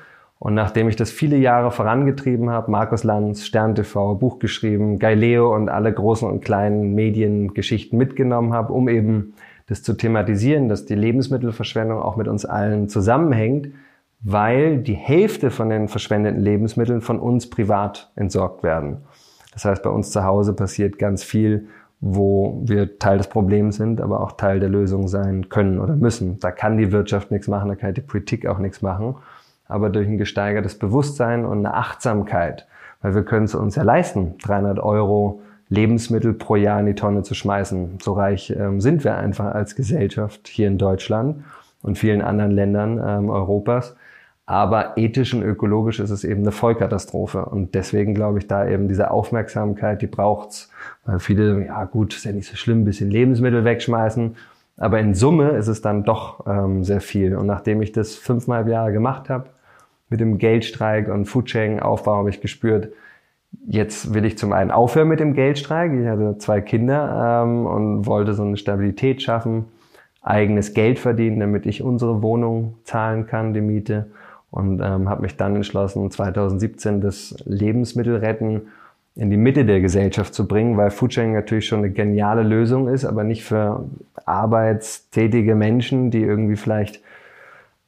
Und 0.42 0.54
nachdem 0.54 0.88
ich 0.88 0.96
das 0.96 1.12
viele 1.12 1.36
Jahre 1.36 1.70
vorangetrieben 1.70 2.50
habe, 2.50 2.68
Markus 2.68 3.04
Lanz, 3.04 3.46
Stern 3.46 3.76
TV, 3.76 4.16
Buch 4.16 4.40
geschrieben, 4.40 4.98
Galileo 4.98 5.54
und 5.54 5.68
alle 5.68 5.92
großen 5.92 6.28
und 6.28 6.44
kleinen 6.44 6.96
Mediengeschichten 6.96 7.96
mitgenommen 7.96 8.52
habe, 8.52 8.72
um 8.72 8.88
eben 8.88 9.34
das 9.68 9.84
zu 9.84 9.92
thematisieren, 9.92 10.68
dass 10.68 10.84
die 10.84 10.96
Lebensmittelverschwendung 10.96 12.02
auch 12.02 12.16
mit 12.16 12.26
uns 12.26 12.44
allen 12.44 12.88
zusammenhängt, 12.88 13.68
weil 14.20 14.78
die 14.78 14.96
Hälfte 14.96 15.52
von 15.52 15.70
den 15.70 15.86
verschwendeten 15.86 16.40
Lebensmitteln 16.40 17.02
von 17.02 17.20
uns 17.20 17.48
privat 17.48 18.10
entsorgt 18.16 18.64
werden. 18.64 18.96
Das 19.52 19.64
heißt, 19.64 19.84
bei 19.84 19.90
uns 19.90 20.10
zu 20.10 20.24
Hause 20.24 20.54
passiert 20.54 20.98
ganz 20.98 21.22
viel, 21.22 21.68
wo 22.00 22.60
wir 22.64 22.98
Teil 22.98 23.18
des 23.18 23.28
Problems 23.28 23.76
sind, 23.76 24.00
aber 24.00 24.20
auch 24.20 24.32
Teil 24.32 24.58
der 24.58 24.70
Lösung 24.70 25.06
sein 25.06 25.50
können 25.50 25.78
oder 25.78 25.94
müssen. 25.94 26.40
Da 26.40 26.50
kann 26.50 26.78
die 26.78 26.90
Wirtschaft 26.90 27.30
nichts 27.30 27.46
machen, 27.46 27.68
da 27.68 27.76
kann 27.76 27.94
die 27.94 28.00
Politik 28.00 28.48
auch 28.48 28.58
nichts 28.58 28.82
machen. 28.82 29.14
Aber 29.72 29.90
durch 29.90 30.06
ein 30.06 30.18
gesteigertes 30.18 30.78
Bewusstsein 30.78 31.44
und 31.44 31.58
eine 31.58 31.74
Achtsamkeit, 31.74 32.66
weil 33.00 33.14
wir 33.14 33.24
können 33.24 33.46
es 33.46 33.54
uns 33.54 33.74
ja 33.76 33.82
leisten, 33.82 34.36
300 34.42 34.78
Euro 34.78 35.42
Lebensmittel 35.68 36.34
pro 36.34 36.56
Jahr 36.56 36.78
in 36.80 36.86
die 36.86 36.94
Tonne 36.94 37.22
zu 37.22 37.34
schmeißen. 37.34 37.98
So 38.02 38.12
reich 38.12 38.50
ähm, 38.50 38.82
sind 38.82 39.04
wir 39.04 39.16
einfach 39.16 39.54
als 39.54 39.74
Gesellschaft 39.74 40.46
hier 40.46 40.68
in 40.68 40.76
Deutschland 40.76 41.44
und 41.82 41.96
vielen 41.96 42.20
anderen 42.20 42.50
Ländern 42.50 43.02
ähm, 43.04 43.30
Europas. 43.30 43.96
Aber 44.44 44.98
ethisch 44.98 45.32
und 45.32 45.42
ökologisch 45.42 45.98
ist 45.98 46.10
es 46.10 46.24
eben 46.24 46.42
eine 46.42 46.52
Vollkatastrophe. 46.52 47.46
Und 47.46 47.74
deswegen 47.74 48.12
glaube 48.12 48.38
ich, 48.38 48.48
da 48.48 48.68
eben 48.68 48.86
diese 48.86 49.10
Aufmerksamkeit, 49.10 50.02
die 50.02 50.08
braucht's. 50.08 50.70
Weil 51.06 51.20
viele, 51.20 51.64
ja 51.64 51.84
gut, 51.84 52.12
ist 52.12 52.24
ja 52.24 52.32
nicht 52.32 52.48
so 52.48 52.56
schlimm, 52.56 52.82
ein 52.82 52.84
bisschen 52.84 53.10
Lebensmittel 53.10 53.64
wegschmeißen. 53.64 54.36
Aber 54.76 54.98
in 54.98 55.14
Summe 55.14 55.50
ist 55.50 55.68
es 55.68 55.80
dann 55.80 56.04
doch 56.04 56.44
ähm, 56.46 56.84
sehr 56.84 57.00
viel. 57.00 57.36
Und 57.36 57.46
nachdem 57.46 57.80
ich 57.80 57.92
das 57.92 58.14
fünfmal 58.14 58.68
Jahre 58.68 58.92
gemacht 58.92 59.30
habe, 59.30 59.46
mit 60.12 60.20
dem 60.20 60.38
Geldstreik 60.38 61.08
und 61.08 61.24
Foodsharing-Aufbau 61.24 62.14
habe 62.14 62.30
ich 62.30 62.40
gespürt, 62.40 62.92
jetzt 63.66 64.14
will 64.14 64.24
ich 64.24 64.38
zum 64.38 64.52
einen 64.52 64.70
aufhören 64.70 65.08
mit 65.08 65.18
dem 65.18 65.34
Geldstreik. 65.34 65.92
Ich 65.92 66.06
hatte 66.06 66.38
zwei 66.38 66.60
Kinder 66.60 67.42
ähm, 67.42 67.66
und 67.66 68.06
wollte 68.06 68.34
so 68.34 68.44
eine 68.44 68.56
Stabilität 68.56 69.22
schaffen, 69.22 69.64
eigenes 70.22 70.74
Geld 70.74 71.00
verdienen, 71.00 71.40
damit 71.40 71.66
ich 71.66 71.82
unsere 71.82 72.22
Wohnung 72.22 72.76
zahlen 72.84 73.26
kann, 73.26 73.54
die 73.54 73.60
Miete 73.60 74.06
und 74.52 74.80
ähm, 74.80 75.08
habe 75.08 75.22
mich 75.22 75.36
dann 75.36 75.56
entschlossen, 75.56 76.10
2017 76.10 77.00
das 77.00 77.34
Lebensmittelretten 77.46 78.62
in 79.14 79.30
die 79.30 79.36
Mitte 79.36 79.64
der 79.64 79.80
Gesellschaft 79.80 80.34
zu 80.34 80.46
bringen, 80.46 80.76
weil 80.76 80.90
Foodsharing 80.90 81.32
natürlich 81.32 81.66
schon 81.66 81.80
eine 81.80 81.90
geniale 81.90 82.42
Lösung 82.42 82.88
ist, 82.88 83.04
aber 83.04 83.24
nicht 83.24 83.44
für 83.44 83.84
arbeitstätige 84.24 85.54
Menschen, 85.54 86.10
die 86.10 86.22
irgendwie 86.22 86.56
vielleicht 86.56 87.00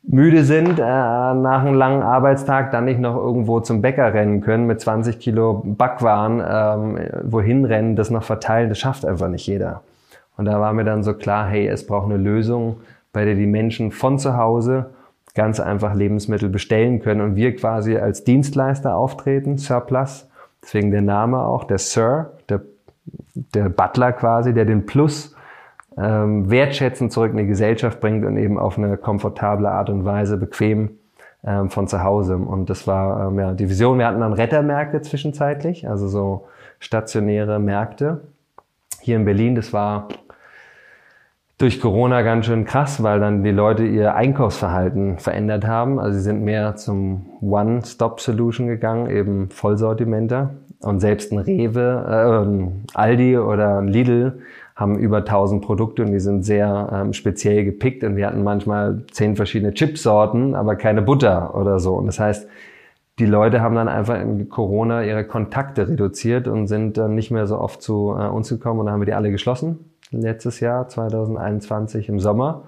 müde 0.07 0.45
sind 0.45 0.79
äh, 0.79 0.83
nach 0.83 1.65
einem 1.65 1.75
langen 1.75 2.03
Arbeitstag, 2.03 2.71
dann 2.71 2.85
nicht 2.85 3.01
noch 3.01 3.17
irgendwo 3.17 3.61
zum 3.61 3.83
Bäcker 3.83 4.13
rennen 4.13 4.41
können 4.41 4.67
mit 4.67 4.81
20 4.81 5.19
Kilo 5.19 5.63
Backwaren, 5.65 6.43
ähm, 6.47 6.99
wohin 7.25 7.65
rennen, 7.65 7.97
das 7.97 8.11
noch 8.11 8.23
verteilen, 8.23 8.69
das 8.69 8.79
schafft 8.79 9.05
einfach 9.05 9.29
nicht 9.29 9.47
jeder. 9.47 9.83
Und 10.37 10.47
da 10.47 10.61
war 10.61 10.73
mir 10.73 10.85
dann 10.85 11.03
so 11.03 11.15
klar, 11.15 11.47
hey, 11.47 11.67
es 11.67 11.87
braucht 11.87 12.07
eine 12.07 12.17
Lösung, 12.17 12.77
bei 13.13 13.25
der 13.25 13.35
die 13.35 13.47
Menschen 13.47 13.93
von 13.93 14.19
zu 14.19 14.37
Hause 14.37 14.87
ganz 15.35 15.59
einfach 15.61 15.95
Lebensmittel 15.95 16.49
bestellen 16.49 17.01
können 17.01 17.21
und 17.21 17.37
wir 17.37 17.57
quasi 17.57 17.97
als 17.97 18.25
Dienstleister 18.25 18.97
auftreten, 18.97 19.59
Surplus, 19.59 20.29
deswegen 20.63 20.91
der 20.91 21.03
Name 21.03 21.41
auch, 21.41 21.65
der 21.65 21.79
Sir, 21.79 22.31
der, 22.49 22.61
der 23.35 23.69
Butler 23.69 24.13
quasi, 24.13 24.55
der 24.55 24.65
den 24.65 24.87
Plus 24.87 25.34
ähm, 25.97 26.51
wertschätzend 26.51 27.13
zurück 27.13 27.33
in 27.33 27.39
die 27.39 27.47
Gesellschaft 27.47 28.01
bringt 28.01 28.25
und 28.25 28.37
eben 28.37 28.59
auf 28.59 28.79
eine 28.79 28.97
komfortable 28.97 29.71
Art 29.71 29.91
und 29.91 30.05
Weise 30.05 30.37
bequem 30.37 30.91
ähm, 31.45 31.71
von 31.71 31.87
zu 31.89 32.03
Hause. 32.03 32.37
Und 32.37 32.71
das 32.71 32.87
war 32.87 33.29
ähm, 33.29 33.39
ja 33.39 33.53
die 33.53 33.69
Vision. 33.69 33.99
Wir 33.99 34.07
hatten 34.07 34.21
dann 34.21 34.33
Rettermärkte 34.33 35.03
zwischenzeitlich, 35.03 35.89
also 35.89 36.09
so 36.09 36.47
stationäre 36.81 37.59
Märkte 37.59 38.23
hier 39.01 39.17
in 39.17 39.25
Berlin. 39.25 39.55
Das 39.55 39.73
war 39.73 40.09
durch 41.59 41.81
Corona 41.81 42.23
ganz 42.23 42.47
schön 42.47 42.65
krass, 42.65 43.03
weil 43.03 43.21
dann 43.21 43.45
die 43.45 43.53
Leute 43.53 43.85
ihr 43.85 44.15
Einkaufsverhalten 44.15 45.19
verändert 45.19 45.67
haben. 45.67 46.01
Also 46.01 46.19
sie 46.19 46.25
sind 46.25 46.43
mehr 46.43 46.77
zum 46.77 47.27
One-Stop-Solution 47.41 48.67
gegangen, 48.67 49.09
eben 49.09 49.51
Vollsortimenter. 49.51 50.55
Und 50.81 51.01
selbst 51.01 51.33
ein 51.33 51.39
Rewe, 51.39 52.75
äh, 52.93 52.99
Aldi 52.99 53.39
oder 53.39 53.79
ein 53.79 53.89
Lidl 53.89 54.41
haben 54.75 54.99
über 54.99 55.19
1000 55.19 55.65
Produkte 55.65 56.03
und 56.03 56.13
die 56.13 56.21
sind 56.21 56.45
sehr 56.45 56.91
ähm, 56.93 57.13
speziell 57.13 57.65
gepickt 57.65 58.03
und 58.03 58.17
wir 58.17 58.27
hatten 58.27 58.43
manchmal 58.43 59.05
zehn 59.13 59.37
verschiedene 59.37 59.73
Chipsorten, 59.73 60.55
aber 60.55 60.75
keine 60.77 61.03
Butter 61.03 61.55
oder 61.55 61.79
so. 61.79 61.95
Und 61.95 62.07
das 62.07 62.19
heißt, 62.19 62.49
die 63.21 63.27
Leute 63.27 63.61
haben 63.61 63.77
dann 63.77 63.87
einfach 63.87 64.21
in 64.21 64.49
Corona 64.49 65.05
ihre 65.05 65.25
Kontakte 65.25 65.89
reduziert 65.89 66.49
und 66.49 66.67
sind 66.67 66.97
dann 66.97 67.15
nicht 67.15 67.31
mehr 67.31 67.47
so 67.47 67.59
oft 67.59 67.83
zu 67.83 68.17
äh, 68.19 68.27
uns 68.27 68.49
gekommen 68.49 68.81
und 68.81 68.87
dann 68.87 68.95
haben 68.95 69.01
wir 69.01 69.07
die 69.07 69.15
alle 69.15 69.31
geschlossen 69.31 69.91
letztes 70.11 70.61
Jahr, 70.61 70.89
2021 70.89 72.09
im 72.09 72.21
Sommer, 72.21 72.65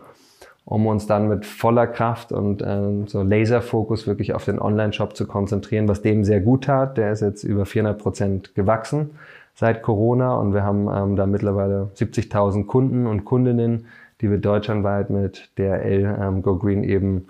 um 0.65 0.87
uns 0.87 1.07
dann 1.07 1.29
mit 1.29 1.47
voller 1.47 1.87
Kraft 1.87 2.33
und 2.33 2.63
äh, 2.63 3.07
so 3.07 3.23
Laserfokus 3.23 4.07
wirklich 4.07 4.35
auf 4.35 4.45
den 4.45 4.61
Online-Shop 4.61 5.17
zu 5.17 5.27
konzentrieren, 5.27 5.89
was 5.89 6.03
dem 6.03 6.25
sehr 6.25 6.41
gut 6.41 6.65
tat. 6.65 6.97
Der 6.97 7.13
ist 7.13 7.21
jetzt 7.21 7.45
über 7.45 7.67
400 7.67 7.99
Prozent 8.01 8.55
gewachsen 8.55 9.11
seit 9.57 9.83
Corona 9.83 10.37
und 10.37 10.55
wir 10.55 10.63
haben 10.63 10.89
ähm, 10.93 11.17
da 11.17 11.27
mittlerweile 11.27 11.91
70.000 11.95 12.67
Kunden 12.67 13.07
und 13.07 13.25
Kundinnen, 13.25 13.87
die 14.21 14.31
wir 14.31 14.39
deutschlandweit 14.39 15.11
mit 15.11 15.51
DRL 15.59 16.17
ähm, 16.21 16.43
Go 16.43 16.59
Green 16.59 16.85
eben 16.85 17.27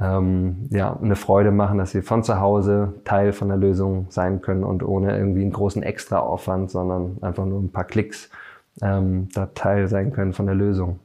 ähm, 0.00 0.68
ja, 0.70 0.96
eine 0.96 1.16
Freude 1.16 1.50
machen, 1.50 1.78
dass 1.78 1.90
sie 1.90 2.02
von 2.02 2.22
zu 2.22 2.40
Hause 2.40 2.94
Teil 3.04 3.32
von 3.32 3.48
der 3.48 3.56
Lösung 3.56 4.06
sein 4.10 4.40
können 4.40 4.62
und 4.62 4.82
ohne 4.82 5.16
irgendwie 5.16 5.42
einen 5.42 5.52
großen 5.52 5.82
Extraaufwand, 5.82 6.70
sondern 6.70 7.18
einfach 7.20 7.44
nur 7.44 7.60
ein 7.60 7.72
paar 7.72 7.84
Klicks 7.84 8.30
ähm, 8.80 9.28
da 9.34 9.46
Teil 9.46 9.88
sein 9.88 10.12
können 10.12 10.32
von 10.32 10.46
der 10.46 10.54
Lösung. 10.54 11.00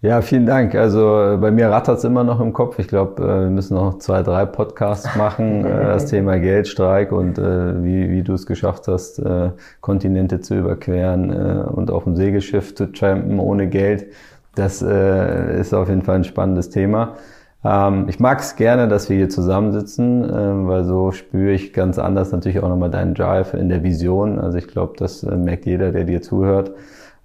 Ja, 0.00 0.22
vielen 0.22 0.46
Dank. 0.46 0.76
Also 0.76 1.32
äh, 1.32 1.36
bei 1.38 1.50
mir 1.50 1.70
rattert 1.70 1.98
es 1.98 2.04
immer 2.04 2.22
noch 2.22 2.38
im 2.40 2.52
Kopf. 2.52 2.78
Ich 2.78 2.86
glaube, 2.86 3.20
äh, 3.20 3.40
wir 3.42 3.50
müssen 3.50 3.74
noch 3.74 3.98
zwei, 3.98 4.22
drei 4.22 4.46
Podcasts 4.46 5.16
machen. 5.16 5.48
Äh, 5.68 5.86
das 5.86 6.06
Thema 6.06 6.38
Geldstreik 6.38 7.10
und 7.10 7.38
wie, 7.38 8.10
wie 8.10 8.22
du 8.22 8.34
es 8.34 8.46
geschafft 8.46 8.86
hast, 8.86 9.20
Kontinente 9.80 10.40
zu 10.40 10.54
überqueren 10.54 11.30
und 11.64 11.90
auf 11.90 12.04
dem 12.04 12.16
Segelschiff 12.16 12.74
zu 12.74 12.92
trampen 12.92 13.38
ohne 13.40 13.66
Geld. 13.68 14.06
Das 14.54 14.82
ist 14.82 15.74
auf 15.74 15.88
jeden 15.88 16.02
Fall 16.02 16.16
ein 16.16 16.24
spannendes 16.24 16.70
Thema. 16.70 17.14
Ähm, 17.64 18.06
ich 18.08 18.20
mag 18.20 18.40
es 18.40 18.56
gerne, 18.56 18.88
dass 18.88 19.08
wir 19.08 19.16
hier 19.16 19.28
zusammensitzen, 19.28 20.22
weil 20.68 20.84
so 20.84 21.12
spüre 21.12 21.52
ich 21.52 21.72
ganz 21.72 21.98
anders 21.98 22.32
natürlich 22.32 22.60
auch 22.60 22.68
nochmal 22.68 22.90
deinen 22.90 23.14
Drive 23.14 23.54
in 23.54 23.68
der 23.68 23.82
Vision. 23.82 24.38
Also 24.38 24.58
ich 24.58 24.68
glaube, 24.68 24.94
das 24.96 25.22
merkt 25.22 25.66
jeder, 25.66 25.90
der 25.90 26.04
dir 26.04 26.22
zuhört. 26.22 26.72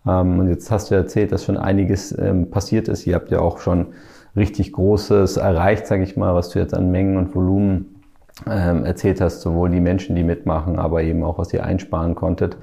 Ähm, 0.08 0.40
und 0.40 0.50
jetzt 0.50 0.72
hast 0.72 0.92
du 0.92 0.96
erzählt, 0.96 1.32
dass 1.32 1.46
schon 1.46 1.58
einiges 1.58 2.18
ähm, 2.18 2.50
passiert 2.50 2.88
ist. 2.88 3.08
Ihr 3.08 3.16
habt 3.16 3.32
ja 3.32 3.40
auch 3.40 3.60
schon 3.60 3.88
richtig 4.36 4.74
Großes 4.74 5.38
erreicht, 5.38 5.88
sage 5.88 6.04
ich 6.04 6.18
mal, 6.18 6.34
was 6.36 6.50
du 6.50 6.60
jetzt 6.60 6.74
an 6.74 6.92
Mengen 6.92 7.18
und 7.18 7.36
Volumen 7.36 8.02
ähm, 8.50 8.84
erzählt 8.84 9.22
hast, 9.22 9.42
sowohl 9.42 9.70
die 9.70 9.80
Menschen, 9.80 10.16
die 10.16 10.24
mitmachen, 10.24 10.80
aber 10.80 11.04
eben 11.04 11.24
auch, 11.24 11.38
was 11.38 11.54
ihr 11.54 11.64
einsparen 11.64 12.16
konntet. 12.16 12.58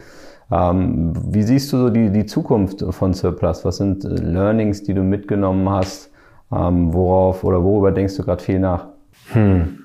Wie 0.53 1.45
siehst 1.45 1.73
du 1.73 1.77
so 1.77 1.91
die, 1.91 2.11
die 2.11 2.27
Zukunft 2.27 2.85
von 2.91 3.15
Surplus? 3.15 3.65
Was 3.65 3.77
sind 3.77 4.05
äh, 4.05 4.09
Learnings, 4.09 4.83
die 4.83 4.95
du 4.95 5.05
mitgenommen 5.05 5.71
hast? 5.71 6.11
Worauf 6.49 7.45
oder 7.45 7.63
worüber 7.63 7.93
denkst 7.93 8.17
du 8.17 8.25
gerade 8.25 8.43
viel 8.43 8.59
nach? 8.59 8.89
Hm. 9.33 9.80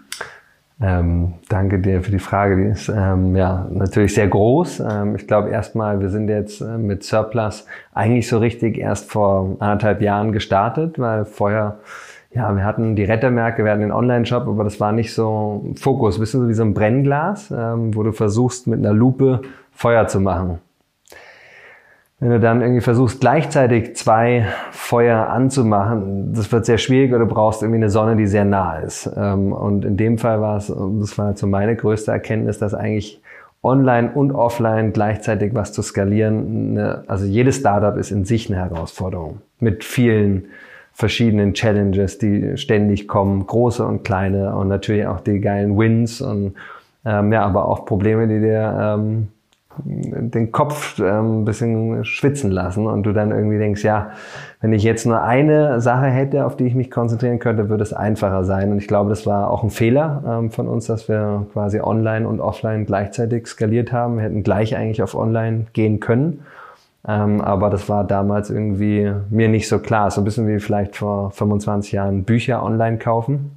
Ähm, 0.82 1.36
danke 1.48 1.79
dir 1.79 2.01
für 2.01 2.12
die 2.12 2.20
Frage. 2.20 2.58
Die 2.58 2.70
ist 2.70 2.89
ähm, 2.89 3.36
ja 3.36 3.65
natürlich 3.70 4.13
sehr 4.13 4.27
groß. 4.27 4.82
Ähm, 4.82 5.15
ich 5.15 5.25
glaube 5.25 5.50
erstmal, 5.50 6.01
wir 6.01 6.10
sind 6.10 6.27
jetzt 6.27 6.60
äh, 6.60 6.77
mit 6.77 7.03
Surplus 7.03 7.65
eigentlich 7.94 8.27
so 8.27 8.39
richtig 8.39 8.77
erst 8.77 9.10
vor 9.10 9.55
anderthalb 9.60 10.01
Jahren 10.01 10.34
gestartet, 10.34 11.00
weil 11.00 11.25
vorher 11.25 11.77
ja, 12.36 12.53
wir 12.53 12.65
hatten 12.65 12.98
die 12.98 13.05
Rettermärkte, 13.05 13.63
wir 13.63 13.72
hatten 13.72 13.82
den 13.82 13.94
Online-Shop, 13.94 14.46
aber 14.48 14.65
das 14.65 14.82
war 14.82 14.91
nicht 14.91 15.13
so 15.13 15.65
Fokus. 15.75 16.20
Bisschen 16.20 16.41
so 16.41 16.50
wie 16.50 16.53
so 16.53 16.63
ein 16.63 16.74
Brennglas, 16.74 17.50
ähm, 17.50 17.96
wo 17.96 18.03
du 18.03 18.12
versuchst 18.12 18.67
mit 18.67 18.79
einer 18.79 18.94
Lupe 18.94 19.41
Feuer 19.72 20.08
zu 20.08 20.20
machen. 20.20 20.60
Wenn 22.19 22.29
du 22.29 22.39
dann 22.39 22.62
irgendwie 22.62 22.81
versuchst, 22.81 23.19
gleichzeitig 23.19 23.95
zwei 23.98 24.45
Feuer 24.72 25.27
anzumachen, 25.27 26.34
das 26.34 26.50
wird 26.51 26.65
sehr 26.65 26.77
schwierig 26.77 27.12
oder 27.12 27.25
du 27.25 27.34
brauchst 27.34 27.62
irgendwie 27.62 27.79
eine 27.79 27.89
Sonne, 27.89 28.15
die 28.15 28.25
sehr 28.25 28.45
nah 28.45 28.79
ist. 28.79 29.10
Ähm, 29.17 29.51
und 29.51 29.84
in 29.84 29.98
dem 29.98 30.17
Fall 30.17 30.39
war 30.39 30.57
es, 30.57 30.67
das 30.67 31.17
war 31.17 31.36
so 31.36 31.45
meine 31.45 31.75
größte 31.75 32.12
Erkenntnis, 32.12 32.57
dass 32.57 32.74
eigentlich 32.74 33.22
online 33.63 34.12
und 34.13 34.31
offline 34.31 34.93
gleichzeitig 34.93 35.55
was 35.55 35.74
zu 35.74 35.81
skalieren, 35.81 36.77
also 37.07 37.25
jedes 37.25 37.57
Startup 37.57 37.98
ist 37.98 38.12
in 38.12 38.24
sich 38.24 38.50
eine 38.50 38.60
Herausforderung 38.60 39.41
mit 39.60 39.84
vielen 39.84 40.45
verschiedenen 40.93 41.53
Challenges, 41.53 42.19
die 42.19 42.55
ständig 42.57 43.07
kommen, 43.07 43.45
große 43.45 43.86
und 43.86 44.03
kleine 44.03 44.55
und 44.55 44.69
natürlich 44.69 45.07
auch 45.07 45.19
die 45.19 45.41
geilen 45.41 45.77
Wins 45.77 46.22
und 46.22 46.53
ähm, 47.05 47.34
ja, 47.34 47.43
aber 47.43 47.67
auch 47.67 47.86
Probleme, 47.86 48.27
die 48.27 48.39
dir 48.39 48.98
ähm, 48.98 49.27
den 49.84 50.51
Kopf 50.51 51.00
ähm, 51.00 51.41
ein 51.41 51.46
bisschen 51.46 52.05
schwitzen 52.05 52.51
lassen 52.51 52.88
und 52.88 53.03
du 53.03 53.13
dann 53.13 53.32
irgendwie 53.32 53.58
denkst, 53.58 53.84
ja, 53.84 54.12
wenn 54.62 54.74
ich 54.74 54.84
jetzt 54.84 55.05
nur 55.05 55.22
eine 55.22 55.82
Sache 55.82 56.08
hätte, 56.08 56.46
auf 56.46 56.55
die 56.55 56.65
ich 56.65 56.75
mich 56.75 56.89
konzentrieren 56.89 57.39
könnte, 57.39 57.70
würde 57.70 57.84
es 57.84 57.94
einfacher 57.94 58.44
sein. 58.44 58.72
Und 58.72 58.77
ich 58.77 58.88
glaube, 58.88 59.10
das 59.10 59.25
war 59.25 59.51
auch 59.51 59.63
ein 59.63 59.70
Fehler 59.70 60.24
ähm, 60.27 60.51
von 60.51 60.67
uns, 60.67 60.88
dass 60.88 61.08
wir 61.08 61.46
quasi 61.53 61.79
online 61.79 62.27
und 62.27 62.39
offline 62.39 62.86
gleichzeitig 62.86 63.48
skaliert 63.48 63.91
haben. 63.91 64.17
Wir 64.17 64.24
hätten 64.24 64.44
gleich 64.44 64.75
eigentlich 64.75 65.03
auf 65.03 65.15
online 65.15 65.67
gehen 65.74 66.00
können. 66.00 66.41
Ähm, 67.08 67.41
aber 67.41 67.70
das 67.70 67.88
war 67.88 68.03
damals 68.03 68.50
irgendwie 68.50 69.12
mir 69.29 69.50
nicht 69.50 69.67
so 69.67 69.79
klar. 69.79 70.10
So 70.10 70.22
ein 70.22 70.24
bisschen 70.24 70.48
wie 70.48 70.60
vielleicht 70.60 70.96
vor 70.96 71.32
25 71.32 71.91
Jahren 71.91 72.24
Bücher 72.24 72.63
online 72.63 72.98
kaufen. 72.98 73.54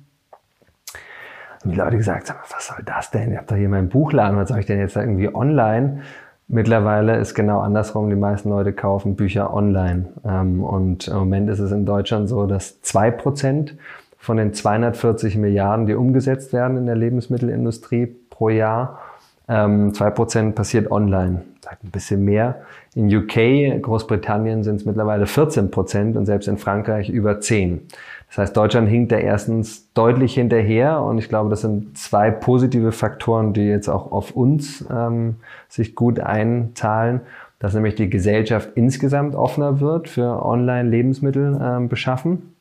Und 1.68 1.74
die 1.74 1.80
Leute 1.80 1.98
gesagt 1.98 2.34
was 2.50 2.66
soll 2.66 2.82
das 2.82 3.10
denn? 3.10 3.30
Ich 3.30 3.36
habe 3.36 3.46
doch 3.46 3.56
hier 3.56 3.68
meinen 3.68 3.90
Buchladen, 3.90 4.38
was 4.38 4.48
soll 4.48 4.58
ich 4.60 4.64
denn 4.64 4.80
jetzt 4.80 4.96
irgendwie 4.96 5.34
online? 5.34 6.00
Mittlerweile 6.46 7.18
ist 7.18 7.34
genau 7.34 7.60
andersrum. 7.60 8.08
Die 8.08 8.16
meisten 8.16 8.48
Leute 8.48 8.72
kaufen 8.72 9.16
Bücher 9.16 9.52
online. 9.52 10.06
Ähm, 10.24 10.64
und 10.64 11.08
im 11.08 11.16
Moment 11.16 11.50
ist 11.50 11.58
es 11.58 11.70
in 11.70 11.84
Deutschland 11.84 12.30
so, 12.30 12.46
dass 12.46 12.80
zwei 12.80 13.10
Prozent 13.10 13.74
von 14.16 14.38
den 14.38 14.54
240 14.54 15.36
Milliarden, 15.36 15.84
die 15.84 15.94
umgesetzt 15.94 16.54
werden 16.54 16.78
in 16.78 16.86
der 16.86 16.96
Lebensmittelindustrie 16.96 18.06
pro 18.30 18.48
Jahr, 18.48 19.00
ähm, 19.46 19.92
zwei 19.92 20.08
Prozent 20.08 20.54
passiert 20.54 20.90
online. 20.90 21.42
Sagt 21.60 21.84
ein 21.84 21.90
bisschen 21.90 22.24
mehr. 22.24 22.62
In 22.94 23.14
UK, 23.14 23.82
Großbritannien 23.82 24.64
sind 24.64 24.76
es 24.76 24.86
mittlerweile 24.86 25.26
14 25.26 25.70
Prozent 25.70 26.16
und 26.16 26.24
selbst 26.24 26.48
in 26.48 26.56
Frankreich 26.56 27.10
über 27.10 27.40
10. 27.40 27.82
Das 28.28 28.38
heißt, 28.38 28.56
Deutschland 28.56 28.88
hinkt 28.88 29.10
da 29.10 29.16
erstens 29.16 29.92
deutlich 29.94 30.34
hinterher 30.34 31.00
und 31.00 31.18
ich 31.18 31.28
glaube, 31.28 31.48
das 31.48 31.62
sind 31.62 31.96
zwei 31.96 32.30
positive 32.30 32.92
Faktoren, 32.92 33.54
die 33.54 33.66
jetzt 33.66 33.88
auch 33.88 34.12
auf 34.12 34.32
uns 34.32 34.84
ähm, 34.90 35.36
sich 35.68 35.94
gut 35.94 36.20
einzahlen, 36.20 37.22
dass 37.58 37.74
nämlich 37.74 37.94
die 37.94 38.10
Gesellschaft 38.10 38.70
insgesamt 38.74 39.34
offener 39.34 39.80
wird 39.80 40.08
für 40.08 40.44
Online-Lebensmittel 40.44 41.58
ähm, 41.60 41.88
beschaffen. 41.88 42.54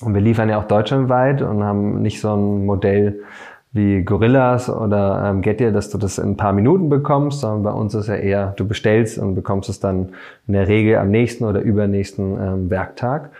Und 0.00 0.14
wir 0.14 0.22
liefern 0.22 0.48
ja 0.48 0.58
auch 0.58 0.64
deutschlandweit 0.64 1.42
und 1.42 1.62
haben 1.62 2.00
nicht 2.00 2.20
so 2.20 2.34
ein 2.34 2.64
Modell 2.64 3.20
wie 3.72 4.02
Gorillas 4.02 4.68
oder 4.68 5.26
ähm, 5.26 5.42
Getir, 5.42 5.70
dass 5.70 5.90
du 5.90 5.98
das 5.98 6.18
in 6.18 6.30
ein 6.30 6.36
paar 6.36 6.52
Minuten 6.52 6.88
bekommst, 6.88 7.40
sondern 7.40 7.62
bei 7.62 7.70
uns 7.70 7.94
ist 7.94 8.08
ja 8.08 8.16
eher, 8.16 8.54
du 8.56 8.66
bestellst 8.66 9.18
und 9.18 9.34
bekommst 9.34 9.68
es 9.68 9.78
dann 9.78 10.10
in 10.48 10.54
der 10.54 10.66
Regel 10.66 10.96
am 10.96 11.10
nächsten 11.10 11.44
oder 11.44 11.60
übernächsten 11.60 12.38
ähm, 12.40 12.70
Werktag. 12.70 13.30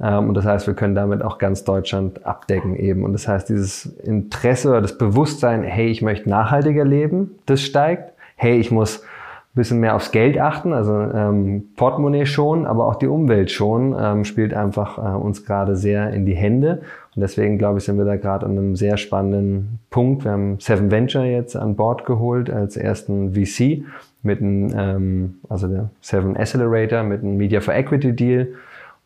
Ähm, 0.00 0.28
und 0.28 0.34
das 0.34 0.44
heißt, 0.44 0.66
wir 0.66 0.74
können 0.74 0.94
damit 0.94 1.22
auch 1.22 1.38
ganz 1.38 1.64
Deutschland 1.64 2.24
abdecken 2.24 2.76
eben. 2.76 3.04
Und 3.04 3.12
das 3.12 3.26
heißt, 3.26 3.48
dieses 3.48 3.86
Interesse 3.86 4.70
oder 4.70 4.80
das 4.80 4.98
Bewusstsein, 4.98 5.62
hey, 5.62 5.88
ich 5.88 6.02
möchte 6.02 6.28
nachhaltiger 6.28 6.84
leben, 6.84 7.38
das 7.46 7.62
steigt. 7.62 8.12
Hey, 8.36 8.58
ich 8.58 8.70
muss 8.70 9.00
ein 9.00 9.56
bisschen 9.56 9.80
mehr 9.80 9.96
aufs 9.96 10.12
Geld 10.12 10.38
achten, 10.38 10.72
also 10.72 10.92
ähm, 10.92 11.70
Portemonnaie 11.76 12.26
schon, 12.26 12.66
aber 12.66 12.86
auch 12.86 12.96
die 12.96 13.08
Umwelt 13.08 13.50
schon, 13.50 13.96
ähm, 13.98 14.24
spielt 14.24 14.54
einfach 14.54 14.98
äh, 14.98 15.16
uns 15.16 15.44
gerade 15.44 15.74
sehr 15.74 16.10
in 16.12 16.26
die 16.26 16.36
Hände. 16.36 16.82
Und 17.16 17.22
deswegen, 17.22 17.58
glaube 17.58 17.78
ich, 17.78 17.84
sind 17.84 17.98
wir 17.98 18.04
da 18.04 18.16
gerade 18.16 18.46
an 18.46 18.52
einem 18.52 18.76
sehr 18.76 18.96
spannenden 18.96 19.80
Punkt. 19.90 20.24
Wir 20.24 20.32
haben 20.32 20.60
Seven 20.60 20.92
Venture 20.92 21.24
jetzt 21.24 21.56
an 21.56 21.74
Bord 21.74 22.04
geholt 22.04 22.50
als 22.50 22.76
ersten 22.76 23.32
VC 23.34 23.84
mit 24.22 24.40
einem, 24.40 24.72
ähm, 24.76 25.34
also 25.48 25.66
der 25.66 25.90
Seven 26.00 26.36
Accelerator 26.36 27.02
mit 27.02 27.22
einem 27.22 27.36
Media 27.36 27.60
for 27.60 27.74
Equity 27.74 28.14
Deal 28.14 28.48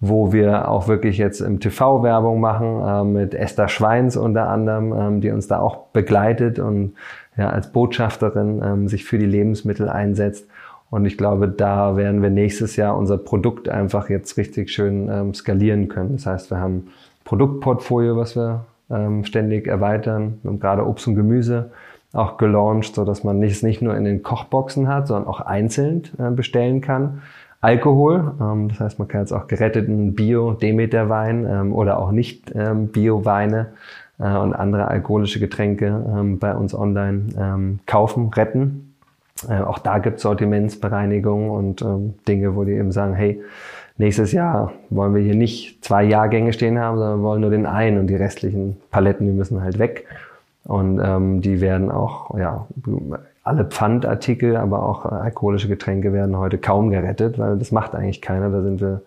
wo 0.04 0.32
wir 0.32 0.68
auch 0.68 0.88
wirklich 0.88 1.16
jetzt 1.16 1.40
im 1.40 1.60
TV 1.60 2.02
Werbung 2.02 2.40
machen, 2.40 2.82
äh, 2.84 3.04
mit 3.04 3.34
Esther 3.34 3.68
Schweins 3.68 4.16
unter 4.16 4.48
anderem, 4.48 4.92
ähm, 4.92 5.20
die 5.20 5.30
uns 5.30 5.46
da 5.46 5.60
auch 5.60 5.86
begleitet 5.92 6.58
und 6.58 6.94
ja, 7.36 7.50
als 7.50 7.70
Botschafterin 7.70 8.60
ähm, 8.64 8.88
sich 8.88 9.04
für 9.04 9.16
die 9.16 9.26
Lebensmittel 9.26 9.88
einsetzt. 9.88 10.48
Und 10.90 11.06
ich 11.06 11.16
glaube, 11.16 11.46
da 11.46 11.96
werden 11.96 12.20
wir 12.20 12.30
nächstes 12.30 12.74
Jahr 12.74 12.96
unser 12.96 13.16
Produkt 13.16 13.68
einfach 13.68 14.10
jetzt 14.10 14.36
richtig 14.36 14.70
schön 14.70 15.08
ähm, 15.08 15.34
skalieren 15.34 15.88
können. 15.88 16.16
Das 16.16 16.26
heißt, 16.26 16.50
wir 16.50 16.58
haben 16.58 16.88
Produktportfolio, 17.24 18.16
was 18.16 18.34
wir 18.34 18.64
ähm, 18.90 19.24
ständig 19.24 19.68
erweitern. 19.68 20.40
Wir 20.42 20.50
haben 20.50 20.58
gerade 20.58 20.84
Obst 20.84 21.06
und 21.06 21.14
Gemüse 21.14 21.70
auch 22.12 22.38
gelauncht, 22.38 22.96
so 22.96 23.04
dass 23.04 23.22
man 23.22 23.40
es 23.40 23.62
nicht 23.62 23.82
nur 23.82 23.96
in 23.96 24.04
den 24.04 24.24
Kochboxen 24.24 24.88
hat, 24.88 25.06
sondern 25.06 25.28
auch 25.28 25.40
einzeln 25.40 26.02
äh, 26.18 26.32
bestellen 26.32 26.80
kann. 26.80 27.22
Alkohol. 27.62 28.34
Ähm, 28.40 28.68
das 28.68 28.80
heißt, 28.80 28.98
man 28.98 29.08
kann 29.08 29.22
jetzt 29.22 29.32
auch 29.32 29.46
geretteten 29.46 30.14
Bio-Demeter-Wein 30.14 31.46
ähm, 31.48 31.72
oder 31.72 31.98
auch 31.98 32.10
nicht 32.10 32.52
ähm, 32.54 32.90
äh, 32.92 34.36
und 34.36 34.52
andere 34.52 34.88
alkoholische 34.88 35.40
Getränke 35.40 35.86
ähm, 35.86 36.38
bei 36.38 36.54
uns 36.54 36.74
online 36.74 37.22
ähm, 37.38 37.78
kaufen, 37.86 38.28
retten. 38.28 38.94
Äh, 39.48 39.60
auch 39.60 39.78
da 39.78 39.98
gibt 39.98 40.16
es 40.16 40.22
Sortimentsbereinigung 40.22 41.50
und 41.50 41.82
ähm, 41.82 42.14
Dinge, 42.28 42.56
wo 42.56 42.64
die 42.64 42.72
eben 42.72 42.92
sagen, 42.92 43.14
hey, 43.14 43.40
nächstes 43.96 44.32
Jahr 44.32 44.72
wollen 44.90 45.14
wir 45.14 45.22
hier 45.22 45.36
nicht 45.36 45.84
zwei 45.84 46.02
Jahrgänge 46.02 46.52
stehen 46.52 46.78
haben, 46.78 46.98
sondern 46.98 47.22
wollen 47.22 47.40
nur 47.40 47.50
den 47.50 47.66
einen 47.66 47.98
und 47.98 48.08
die 48.08 48.16
restlichen 48.16 48.76
Paletten, 48.90 49.26
die 49.26 49.32
müssen 49.32 49.62
halt 49.62 49.78
weg. 49.78 50.06
Und 50.64 51.00
ähm, 51.02 51.40
die 51.42 51.60
werden 51.60 51.90
auch 51.90 52.36
ja, 52.38 52.66
alle 53.44 53.64
Pfandartikel, 53.64 54.56
aber 54.56 54.84
auch 54.84 55.06
äh, 55.06 55.14
alkoholische 55.14 55.68
Getränke 55.68 56.12
werden 56.12 56.36
heute 56.36 56.58
kaum 56.58 56.90
gerettet, 56.90 57.38
weil 57.38 57.58
das 57.58 57.72
macht 57.72 57.94
eigentlich 57.94 58.22
keiner. 58.22 58.50
Da 58.50 58.62
sind 58.62 58.80
wir 58.80 59.02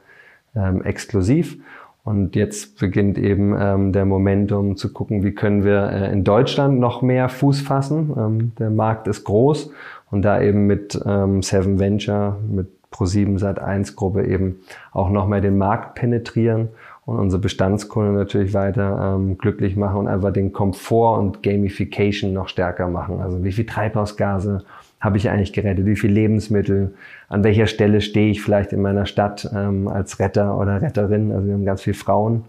ähm, 0.56 0.84
exklusiv. 0.84 1.58
Und 2.04 2.36
jetzt 2.36 2.78
beginnt 2.80 3.18
eben 3.18 3.56
ähm, 3.60 3.92
der 3.92 4.06
Moment, 4.06 4.52
um 4.52 4.78
zu 4.78 4.94
gucken, 4.94 5.24
wie 5.24 5.32
können 5.32 5.64
wir 5.64 5.90
äh, 5.90 6.12
in 6.12 6.24
Deutschland 6.24 6.80
noch 6.80 7.02
mehr 7.02 7.30
Fuß 7.30 7.62
fassen. 7.62 8.14
Ähm, 8.16 8.52
der 8.60 8.70
Markt 8.70 9.08
ist 9.08 9.24
groß 9.24 9.72
und 10.12 10.22
da 10.22 10.40
eben 10.40 10.68
mit 10.68 11.00
ähm, 11.04 11.42
Seven 11.42 11.80
Venture, 11.80 12.38
mit 12.48 12.68
Pro7 12.92 13.40
Sat1 13.40 13.96
Gruppe 13.96 14.26
eben 14.26 14.60
auch 14.92 15.10
noch 15.10 15.28
mehr 15.28 15.42
den 15.42 15.58
Markt 15.58 15.96
penetrieren 15.96 16.70
und 17.06 17.20
unsere 17.20 17.42
Bestandskunden 17.42 18.16
natürlich 18.16 18.54
weiter 18.54 19.16
ähm, 19.16 19.38
glücklich 19.38 19.76
machen 19.76 20.00
und 20.00 20.08
einfach 20.08 20.34
den 20.34 20.54
Komfort 20.54 21.20
und 21.20 21.44
Gamification 21.44 22.34
noch 22.34 22.48
stärker 22.48 22.88
machen. 22.88 23.22
Also 23.22 23.44
wie 23.44 23.52
viel 23.52 23.66
Treibhausgase 23.66 24.64
habe 25.00 25.18
ich 25.18 25.30
eigentlich 25.30 25.54
gerettet, 25.54 25.86
wie 25.86 25.96
viel 25.96 26.12
Lebensmittel, 26.12 26.96
an 27.30 27.44
welcher 27.44 27.68
Stelle 27.68 28.02
stehe 28.02 28.32
ich 28.32 28.42
vielleicht 28.42 28.74
in 28.74 28.82
meiner 28.82 29.06
Stadt 29.06 29.50
ähm, 29.56 29.88
als 29.88 30.20
Retter 30.20 30.58
oder 30.58 30.82
Retterin. 30.82 31.32
Also 31.32 31.46
wir 31.48 31.54
haben 31.54 31.66
ganz 31.66 31.84
viele 31.84 31.96
Frauen, 31.96 32.46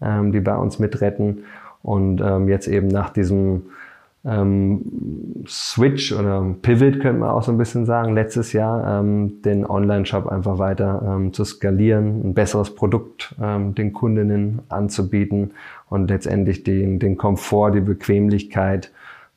ähm, 0.00 0.32
die 0.32 0.40
bei 0.40 0.56
uns 0.56 0.80
mitretten 0.80 1.44
und 1.82 2.20
ähm, 2.20 2.48
jetzt 2.48 2.66
eben 2.66 2.88
nach 2.88 3.10
diesem 3.10 3.66
ähm, 4.24 5.44
Switch 5.46 6.12
oder 6.12 6.54
Pivot 6.62 7.00
könnte 7.00 7.20
man 7.20 7.30
auch 7.30 7.42
so 7.42 7.50
ein 7.50 7.58
bisschen 7.58 7.86
sagen, 7.86 8.14
letztes 8.14 8.52
Jahr 8.52 9.00
ähm, 9.00 9.42
den 9.42 9.66
Online-Shop 9.66 10.26
einfach 10.26 10.58
weiter 10.58 11.02
ähm, 11.04 11.32
zu 11.32 11.44
skalieren, 11.44 12.28
ein 12.28 12.34
besseres 12.34 12.74
Produkt 12.74 13.34
ähm, 13.42 13.74
den 13.74 13.92
Kundinnen 13.92 14.60
anzubieten 14.68 15.52
und 15.88 16.08
letztendlich 16.08 16.62
den, 16.62 17.00
den 17.00 17.16
Komfort, 17.16 17.72
die 17.72 17.80
Bequemlichkeit 17.80 18.92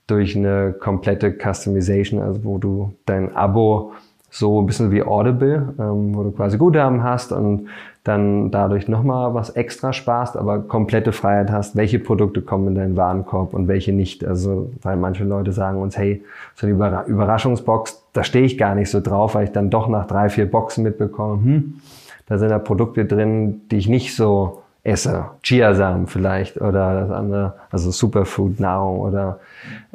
durch 0.07 0.35
eine 0.35 0.73
komplette 0.73 1.33
Customization, 1.33 2.21
also 2.21 2.43
wo 2.43 2.59
du 2.59 2.93
dein 3.07 3.35
Abo 3.35 3.93
so 4.29 4.61
ein 4.61 4.67
bisschen 4.67 4.91
wie 4.91 5.01
Audible, 5.01 5.73
ähm, 5.79 6.13
wo 6.13 6.23
du 6.23 6.31
quasi 6.31 6.57
Guthaben 6.57 7.03
hast 7.03 7.31
und 7.31 7.69
dann 8.05 8.51
dadurch 8.51 8.87
nochmal 8.87 9.33
was 9.33 9.49
extra 9.49 9.91
sparst, 9.91 10.37
aber 10.37 10.59
komplette 10.59 11.11
Freiheit 11.11 11.51
hast, 11.51 11.75
welche 11.75 11.97
Produkte 11.97 12.43
kommen 12.43 12.67
in 12.67 12.75
deinen 12.75 12.95
Warenkorb 12.95 13.55
und 13.55 13.67
welche 13.67 13.93
nicht. 13.93 14.23
Also, 14.23 14.69
weil 14.83 14.95
manche 14.95 15.23
Leute 15.23 15.51
sagen 15.51 15.81
uns, 15.81 15.97
hey, 15.97 16.23
so 16.53 16.67
eine 16.67 17.03
Überraschungsbox, 17.07 18.03
da 18.13 18.23
stehe 18.23 18.45
ich 18.45 18.59
gar 18.59 18.75
nicht 18.75 18.91
so 18.91 19.01
drauf, 19.01 19.33
weil 19.33 19.45
ich 19.45 19.51
dann 19.51 19.71
doch 19.71 19.87
nach 19.87 20.05
drei, 20.05 20.29
vier 20.29 20.49
Boxen 20.49 20.83
mitbekomme, 20.83 21.43
hm, 21.43 21.73
da 22.27 22.37
sind 22.37 22.49
da 22.49 22.59
Produkte 22.59 23.05
drin, 23.05 23.61
die 23.71 23.77
ich 23.77 23.89
nicht 23.89 24.15
so 24.15 24.61
esse. 24.83 25.25
Chiasamen 25.41 26.05
vielleicht 26.05 26.61
oder 26.61 27.01
das 27.01 27.11
andere, 27.11 27.55
also 27.71 27.89
Superfood-Nahrung 27.89 28.99
oder 28.99 29.39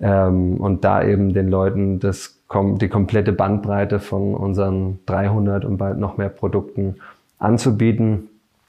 ähm, 0.03 0.57
und 0.57 0.85
da 0.85 1.05
eben 1.05 1.33
den 1.33 1.49
Leuten 1.49 2.01
das 2.01 2.37
die 2.53 2.89
komplette 2.89 3.33
Bandbreite 3.33 4.01
von 4.01 4.35
unseren 4.35 4.99
300 5.07 5.65
und 5.65 5.77
bald 5.77 5.99
noch 5.99 6.17
mehr 6.17 6.29
Produkten 6.29 6.97
anzubieten 7.41 8.29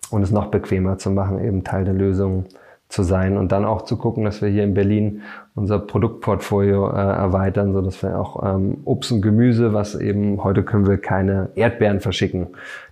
und 0.10 0.24
es 0.24 0.32
noch 0.32 0.48
bequemer 0.48 0.98
zu 0.98 1.12
machen, 1.12 1.44
eben 1.44 1.64
Teil 1.64 1.86
der 1.86 1.94
Lösung 1.94 2.46
zu 2.90 3.04
sein 3.04 3.38
und 3.38 3.52
dann 3.52 3.64
auch 3.64 3.84
zu 3.84 3.96
gucken, 3.98 4.26
dass 4.26 4.42
wir 4.42 4.50
hier 4.50 4.64
in 4.64 4.74
Berlin 4.74 5.22
unser 5.56 5.80
Produktportfolio 5.80 6.90
äh, 6.90 6.96
erweitern, 6.96 7.74
so 7.74 7.82
dass 7.82 8.04
wir 8.04 8.20
auch 8.20 8.44
ähm, 8.44 8.80
Obst 8.84 9.12
und 9.12 9.22
Gemüse, 9.22 9.74
was 9.74 9.96
eben 9.96 10.44
heute 10.44 10.64
können 10.64 10.88
wir 10.88 10.98
keine 10.98 11.50
Erdbeeren 11.56 12.02
verschicken, 12.02 12.48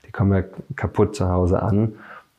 die 0.07 0.11
kommen 0.11 0.33
ja 0.33 0.43
kaputt 0.75 1.15
zu 1.15 1.29
Hause 1.29 1.61
an. 1.61 1.93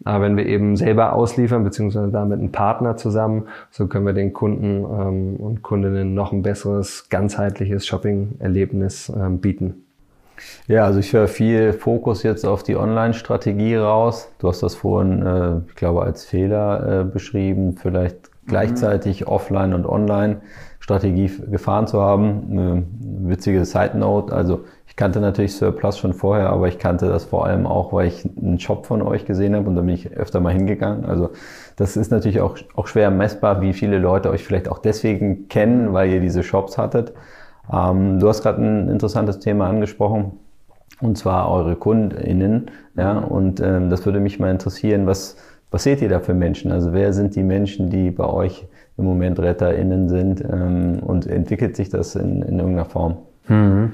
Aber 0.04 0.24
wenn 0.24 0.38
wir 0.38 0.46
eben 0.46 0.76
selber 0.76 1.12
ausliefern, 1.12 1.62
beziehungsweise 1.62 2.10
da 2.10 2.24
mit 2.24 2.38
einem 2.38 2.52
Partner 2.52 2.96
zusammen, 2.96 3.48
so 3.70 3.86
können 3.86 4.06
wir 4.06 4.14
den 4.14 4.32
Kunden 4.32 4.78
ähm, 4.78 5.36
und 5.36 5.62
Kundinnen 5.62 6.14
noch 6.14 6.32
ein 6.32 6.42
besseres, 6.42 7.10
ganzheitliches 7.10 7.86
Shopping-Erlebnis 7.86 9.12
ähm, 9.14 9.38
bieten. 9.38 9.84
Ja, 10.66 10.84
also 10.84 11.00
ich 11.00 11.12
höre 11.12 11.28
viel 11.28 11.72
Fokus 11.72 12.22
jetzt 12.22 12.46
auf 12.46 12.62
die 12.62 12.76
Online-Strategie 12.76 13.76
raus. 13.76 14.30
Du 14.38 14.48
hast 14.48 14.62
das 14.62 14.74
vorhin, 14.74 15.24
äh, 15.24 15.58
ich 15.68 15.74
glaube, 15.74 16.02
als 16.02 16.24
Fehler 16.24 17.00
äh, 17.00 17.04
beschrieben, 17.04 17.76
vielleicht 17.76 18.30
gleichzeitig 18.46 19.22
mhm. 19.22 19.28
offline 19.28 19.74
und 19.74 19.86
online. 19.86 20.40
Strategie 20.80 21.30
gefahren 21.50 21.86
zu 21.86 22.00
haben. 22.00 22.48
Eine 22.50 22.82
witzige 23.28 23.64
Side 23.64 23.96
Note, 23.96 24.34
also 24.34 24.64
ich 24.90 24.96
kannte 24.96 25.20
natürlich 25.20 25.54
Surplus 25.54 25.98
schon 25.98 26.14
vorher, 26.14 26.50
aber 26.50 26.66
ich 26.66 26.78
kannte 26.78 27.06
das 27.06 27.24
vor 27.24 27.46
allem 27.46 27.66
auch, 27.66 27.92
weil 27.92 28.08
ich 28.08 28.28
einen 28.36 28.58
Shop 28.58 28.86
von 28.86 29.02
euch 29.02 29.24
gesehen 29.24 29.54
habe 29.54 29.68
und 29.68 29.76
da 29.76 29.82
bin 29.82 29.94
ich 29.94 30.10
öfter 30.16 30.40
mal 30.40 30.52
hingegangen. 30.52 31.04
Also 31.04 31.30
das 31.76 31.96
ist 31.96 32.10
natürlich 32.10 32.40
auch, 32.40 32.58
auch 32.74 32.88
schwer 32.88 33.10
messbar, 33.12 33.60
wie 33.60 33.72
viele 33.72 33.98
Leute 33.98 34.30
euch 34.30 34.42
vielleicht 34.42 34.68
auch 34.68 34.78
deswegen 34.78 35.46
kennen, 35.48 35.92
weil 35.92 36.10
ihr 36.10 36.20
diese 36.20 36.42
Shops 36.42 36.76
hattet. 36.76 37.12
Ähm, 37.72 38.18
du 38.18 38.28
hast 38.28 38.42
gerade 38.42 38.62
ein 38.62 38.88
interessantes 38.88 39.38
Thema 39.38 39.68
angesprochen, 39.68 40.32
und 41.00 41.16
zwar 41.16 41.50
eure 41.50 41.76
KundInnen. 41.76 42.70
Ja, 42.96 43.18
und 43.18 43.60
ähm, 43.60 43.90
das 43.90 44.04
würde 44.04 44.20
mich 44.20 44.38
mal 44.38 44.50
interessieren, 44.50 45.06
was, 45.06 45.36
was 45.70 45.84
seht 45.84 46.02
ihr 46.02 46.08
da 46.08 46.20
für 46.20 46.34
Menschen? 46.34 46.72
Also 46.72 46.92
wer 46.92 47.12
sind 47.12 47.36
die 47.36 47.42
Menschen, 47.42 47.90
die 47.90 48.10
bei 48.10 48.26
euch 48.26 48.66
im 48.96 49.04
Moment 49.04 49.38
RetterInnen 49.38 50.08
sind 50.08 50.44
ähm, 50.44 50.98
und 51.00 51.26
entwickelt 51.26 51.76
sich 51.76 51.88
das 51.88 52.16
in, 52.16 52.42
in 52.42 52.58
irgendeiner 52.58 52.84
Form? 52.84 53.18
Mhm. 53.48 53.92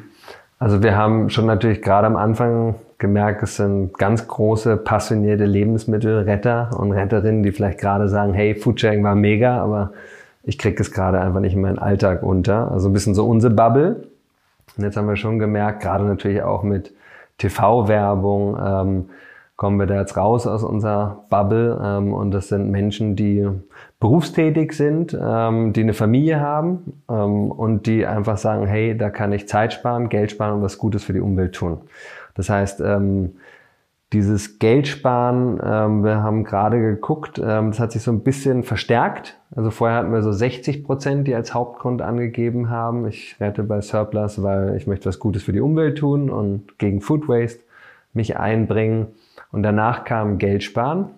Also 0.58 0.82
wir 0.82 0.96
haben 0.96 1.28
schon 1.28 1.46
natürlich 1.46 1.82
gerade 1.82 2.06
am 2.06 2.16
Anfang 2.16 2.76
gemerkt, 2.98 3.42
es 3.42 3.56
sind 3.56 3.96
ganz 3.98 4.26
große, 4.26 4.78
passionierte 4.78 5.44
Lebensmittelretter 5.44 6.70
und 6.78 6.92
Retterinnen, 6.92 7.42
die 7.42 7.52
vielleicht 7.52 7.78
gerade 7.78 8.08
sagen, 8.08 8.32
hey, 8.32 8.54
Foodsharing 8.54 9.04
war 9.04 9.14
mega, 9.14 9.58
aber 9.58 9.92
ich 10.46 10.58
kriege 10.58 10.80
es 10.80 10.92
gerade 10.92 11.20
einfach 11.20 11.40
nicht 11.40 11.54
in 11.54 11.60
meinen 11.60 11.78
Alltag 11.78 12.22
unter. 12.22 12.70
Also 12.70 12.88
ein 12.88 12.92
bisschen 12.92 13.14
so 13.14 13.26
unsere 13.26 13.52
Bubble. 13.52 14.06
Und 14.76 14.84
jetzt 14.84 14.96
haben 14.96 15.08
wir 15.08 15.16
schon 15.16 15.38
gemerkt, 15.38 15.82
gerade 15.82 16.04
natürlich 16.04 16.42
auch 16.42 16.62
mit 16.62 16.92
TV-Werbung, 17.38 18.56
ähm, 18.64 19.10
kommen 19.56 19.78
wir 19.78 19.86
da 19.86 19.96
jetzt 19.96 20.16
raus 20.16 20.46
aus 20.46 20.62
unserer 20.62 21.24
Bubble. 21.30 21.80
Ähm, 21.82 22.14
und 22.14 22.30
das 22.30 22.48
sind 22.48 22.70
Menschen, 22.70 23.16
die 23.16 23.44
berufstätig 23.98 24.72
sind, 24.74 25.18
ähm, 25.20 25.72
die 25.72 25.80
eine 25.80 25.94
Familie 25.94 26.40
haben 26.40 27.02
ähm, 27.10 27.50
und 27.50 27.86
die 27.86 28.06
einfach 28.06 28.36
sagen, 28.36 28.66
hey, 28.66 28.96
da 28.96 29.10
kann 29.10 29.32
ich 29.32 29.48
Zeit 29.48 29.72
sparen, 29.72 30.08
Geld 30.08 30.30
sparen 30.30 30.54
und 30.54 30.62
was 30.62 30.78
Gutes 30.78 31.02
für 31.02 31.12
die 31.12 31.20
Umwelt 31.20 31.56
tun. 31.56 31.78
Das 32.34 32.50
heißt, 32.50 32.80
ähm, 32.82 33.32
dieses 34.12 34.58
Geld 34.60 34.86
sparen, 34.86 35.60
ähm, 35.64 36.04
wir 36.04 36.22
haben 36.22 36.44
gerade 36.44 36.80
geguckt, 36.80 37.38
ähm, 37.38 37.70
das 37.70 37.80
hat 37.80 37.92
sich 37.92 38.02
so 38.02 38.12
ein 38.12 38.20
bisschen 38.20 38.62
verstärkt. 38.62 39.36
Also 39.54 39.70
vorher 39.70 39.98
hatten 39.98 40.12
wir 40.12 40.22
so 40.22 40.32
60 40.32 40.84
Prozent, 40.84 41.26
die 41.26 41.34
als 41.34 41.54
Hauptgrund 41.54 42.02
angegeben 42.02 42.70
haben. 42.70 43.06
Ich 43.08 43.36
rette 43.40 43.64
bei 43.64 43.80
Surplus, 43.80 44.42
weil 44.42 44.76
ich 44.76 44.86
möchte 44.86 45.08
was 45.08 45.18
Gutes 45.18 45.42
für 45.42 45.52
die 45.52 45.60
Umwelt 45.60 45.98
tun 45.98 46.30
und 46.30 46.78
gegen 46.78 47.00
Food 47.00 47.28
Waste 47.28 47.60
mich 48.12 48.36
einbringen. 48.38 49.08
Und 49.50 49.62
danach 49.62 50.04
kam 50.04 50.38
Geld 50.38 50.62
sparen. 50.62 51.10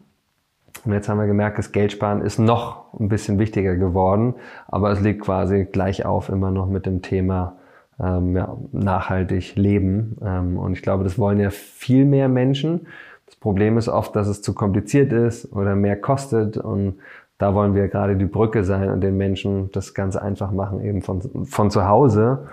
Und 0.85 0.92
jetzt 0.92 1.09
haben 1.09 1.18
wir 1.18 1.27
gemerkt, 1.27 1.59
das 1.59 1.72
Geldsparen 1.72 2.22
ist 2.22 2.38
noch 2.38 2.94
ein 2.98 3.09
bisschen 3.09 3.38
wichtiger 3.38 3.77
geworden, 3.77 4.35
aber 4.68 4.90
es 4.90 5.01
liegt 5.01 5.22
quasi 5.22 5.64
gleich 5.64 6.07
auf 6.07 6.29
immer 6.29 6.51
noch 6.51 6.66
mit 6.66 6.87
dem 6.87 7.03
Thema 7.03 7.58
ähm, 8.00 8.37
ja, 8.37 8.56
nachhaltig 8.72 9.56
leben. 9.56 10.16
Ähm, 10.24 10.58
und 10.58 10.72
ich 10.72 10.82
glaube, 10.82 11.04
das 11.04 11.18
wollen 11.18 11.40
ja 11.40 11.50
viel 11.50 12.04
mehr 12.04 12.28
Menschen. 12.28 12.87
Das 13.26 13.37
Problem 13.37 13.76
ist 13.78 13.88
oft, 13.88 14.14
dass 14.16 14.28
es 14.28 14.42
zu 14.42 14.54
kompliziert 14.54 15.12
ist 15.12 15.52
oder 15.52 15.76
mehr 15.76 16.00
kostet. 16.00 16.56
Und 16.56 16.98
da 17.38 17.54
wollen 17.54 17.74
wir 17.74 17.88
gerade 17.88 18.16
die 18.16 18.24
Brücke 18.24 18.64
sein 18.64 18.90
und 18.90 19.00
den 19.00 19.16
Menschen 19.16 19.70
das 19.72 19.94
ganz 19.94 20.16
einfach 20.16 20.50
machen, 20.50 20.84
eben 20.84 21.02
von, 21.02 21.46
von 21.46 21.70
zu 21.70 21.87
Hause 21.87 22.48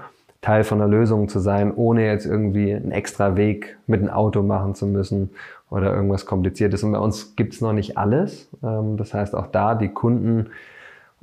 Teil 0.46 0.64
von 0.64 0.78
der 0.78 0.88
Lösung 0.88 1.28
zu 1.28 1.40
sein, 1.40 1.74
ohne 1.76 2.06
jetzt 2.06 2.28
irgendwie 2.28 2.72
einen 2.72 2.92
extra 2.92 3.36
Weg 3.36 3.78
mit 3.88 4.02
einem 4.02 4.12
Auto 4.12 4.44
machen 4.44 4.76
zu 4.76 4.86
müssen 4.86 5.32
oder 5.72 5.92
irgendwas 5.92 6.28
Kompliziertes. 6.28 6.84
Und 6.84 6.92
bei 6.92 7.00
uns 7.00 7.36
gibt's 7.36 7.62
noch 7.62 7.74
nicht 7.74 7.98
alles. 7.98 8.48
Ähm, 8.64 8.96
das 8.96 9.16
heißt, 9.16 9.36
auch 9.36 9.48
da 9.48 9.74
die 9.74 9.90
Kunden 9.90 10.52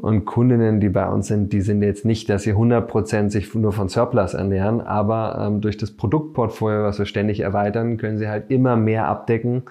und 0.03 0.25
Kundinnen, 0.25 0.81
die 0.81 0.89
bei 0.89 1.09
uns 1.09 1.29
sind, 1.29 1.53
die 1.53 1.61
sind 1.61 1.81
jetzt 1.81 2.05
nicht, 2.05 2.29
dass 2.29 2.43
sie 2.43 2.55
100% 2.55 3.31
sich 3.31 3.55
nur 3.55 3.73
von 3.73 3.89
Surplus 3.89 4.35
ernähren, 4.35 4.81
aber 4.81 5.39
ähm, 5.41 5.61
durch 5.61 5.77
das 5.77 5.93
Produktportfolio, 5.93 6.83
was 6.83 6.99
wir 6.99 7.07
ständig 7.07 7.39
erweitern, 7.39 7.99
können 7.99 8.19
sie 8.19 8.29
halt 8.29 8.51
immer 8.51 8.75
mehr 8.75 9.07
abdecken, 9.07 9.63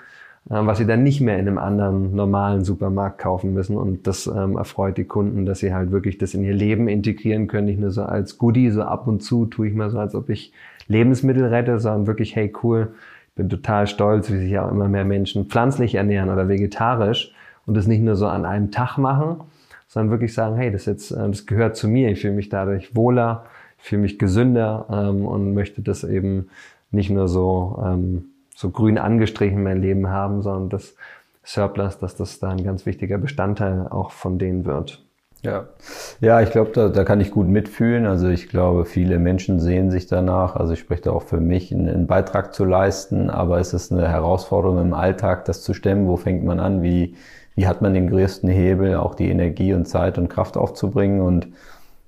ähm, 0.49 0.67
was 0.67 0.77
sie 0.77 0.85
dann 0.85 1.03
nicht 1.03 1.19
mehr 1.19 1.37
in 1.37 1.49
einem 1.49 1.57
anderen 1.57 2.15
normalen 2.15 2.63
Supermarkt 2.63 3.17
kaufen 3.17 3.53
müssen. 3.53 3.75
Und 3.75 4.07
das 4.07 4.25
ähm, 4.25 4.55
erfreut 4.55 4.97
die 4.97 5.03
Kunden, 5.03 5.45
dass 5.45 5.59
sie 5.59 5.73
halt 5.73 5.91
wirklich 5.91 6.17
das 6.17 6.33
in 6.33 6.45
ihr 6.45 6.53
Leben 6.53 6.87
integrieren 6.87 7.47
können, 7.47 7.65
nicht 7.65 7.81
nur 7.81 7.91
so 7.91 8.03
als 8.03 8.37
Goodie, 8.37 8.69
so 8.69 8.83
ab 8.83 9.07
und 9.07 9.21
zu 9.21 9.47
tue 9.47 9.67
ich 9.67 9.73
mal 9.73 9.89
so, 9.89 9.99
als 9.99 10.15
ob 10.15 10.29
ich 10.29 10.53
Lebensmittel 10.87 11.43
rette, 11.43 11.77
sondern 11.77 12.07
wirklich, 12.07 12.37
hey 12.37 12.53
cool, 12.63 12.93
ich 13.27 13.35
bin 13.35 13.49
total 13.49 13.85
stolz, 13.85 14.31
wie 14.31 14.37
sich 14.37 14.57
auch 14.57 14.71
immer 14.71 14.87
mehr 14.87 15.03
Menschen 15.03 15.47
pflanzlich 15.47 15.95
ernähren 15.95 16.29
oder 16.29 16.47
vegetarisch 16.47 17.33
und 17.65 17.75
das 17.75 17.85
nicht 17.85 18.01
nur 18.01 18.15
so 18.15 18.27
an 18.27 18.45
einem 18.45 18.71
Tag 18.71 18.97
machen, 18.97 19.41
sondern 19.91 20.09
wirklich 20.09 20.33
sagen, 20.33 20.55
hey, 20.55 20.71
das 20.71 20.85
jetzt, 20.85 21.11
äh, 21.11 21.27
das 21.27 21.45
gehört 21.45 21.75
zu 21.75 21.89
mir, 21.89 22.09
ich 22.09 22.21
fühle 22.21 22.33
mich 22.33 22.47
dadurch 22.47 22.95
wohler, 22.95 23.45
ich 23.77 23.83
fühle 23.83 24.03
mich 24.03 24.17
gesünder 24.17 24.85
ähm, 24.89 25.25
und 25.25 25.53
möchte 25.53 25.81
das 25.81 26.05
eben 26.05 26.49
nicht 26.91 27.09
nur 27.09 27.27
so, 27.27 27.83
ähm, 27.85 28.29
so 28.55 28.69
grün 28.69 28.97
angestrichen 28.97 29.57
in 29.57 29.63
mein 29.63 29.81
Leben 29.81 30.07
haben, 30.07 30.41
sondern 30.41 30.69
das 30.69 30.95
Surplus, 31.43 31.97
dass 31.97 32.15
das 32.15 32.39
da 32.39 32.51
ein 32.51 32.63
ganz 32.63 32.85
wichtiger 32.85 33.17
Bestandteil 33.17 33.87
auch 33.89 34.11
von 34.11 34.39
denen 34.39 34.63
wird. 34.65 35.03
Ja, 35.43 35.65
ja, 36.19 36.39
ich 36.41 36.51
glaube, 36.51 36.69
da, 36.71 36.89
da 36.89 37.03
kann 37.03 37.19
ich 37.19 37.31
gut 37.31 37.47
mitfühlen. 37.47 38.05
Also 38.05 38.27
ich 38.27 38.47
glaube, 38.47 38.85
viele 38.85 39.17
Menschen 39.17 39.59
sehen 39.59 39.89
sich 39.89 40.05
danach. 40.05 40.55
Also 40.55 40.73
ich 40.73 40.79
spreche 40.79 41.03
da 41.03 41.11
auch 41.11 41.23
für 41.23 41.39
mich, 41.39 41.73
einen, 41.73 41.89
einen 41.89 42.05
Beitrag 42.05 42.53
zu 42.53 42.63
leisten. 42.63 43.31
Aber 43.31 43.59
es 43.59 43.73
ist 43.73 43.91
eine 43.91 44.07
Herausforderung 44.07 44.79
im 44.79 44.93
Alltag, 44.93 45.45
das 45.45 45.63
zu 45.63 45.73
stemmen. 45.73 46.07
Wo 46.07 46.15
fängt 46.15 46.43
man 46.43 46.59
an? 46.59 46.83
Wie, 46.83 47.15
wie 47.55 47.67
hat 47.67 47.81
man 47.81 47.95
den 47.95 48.07
größten 48.07 48.49
Hebel, 48.49 48.95
auch 48.95 49.15
die 49.15 49.29
Energie 49.29 49.73
und 49.73 49.87
Zeit 49.87 50.19
und 50.19 50.29
Kraft 50.29 50.57
aufzubringen? 50.57 51.21
Und 51.21 51.47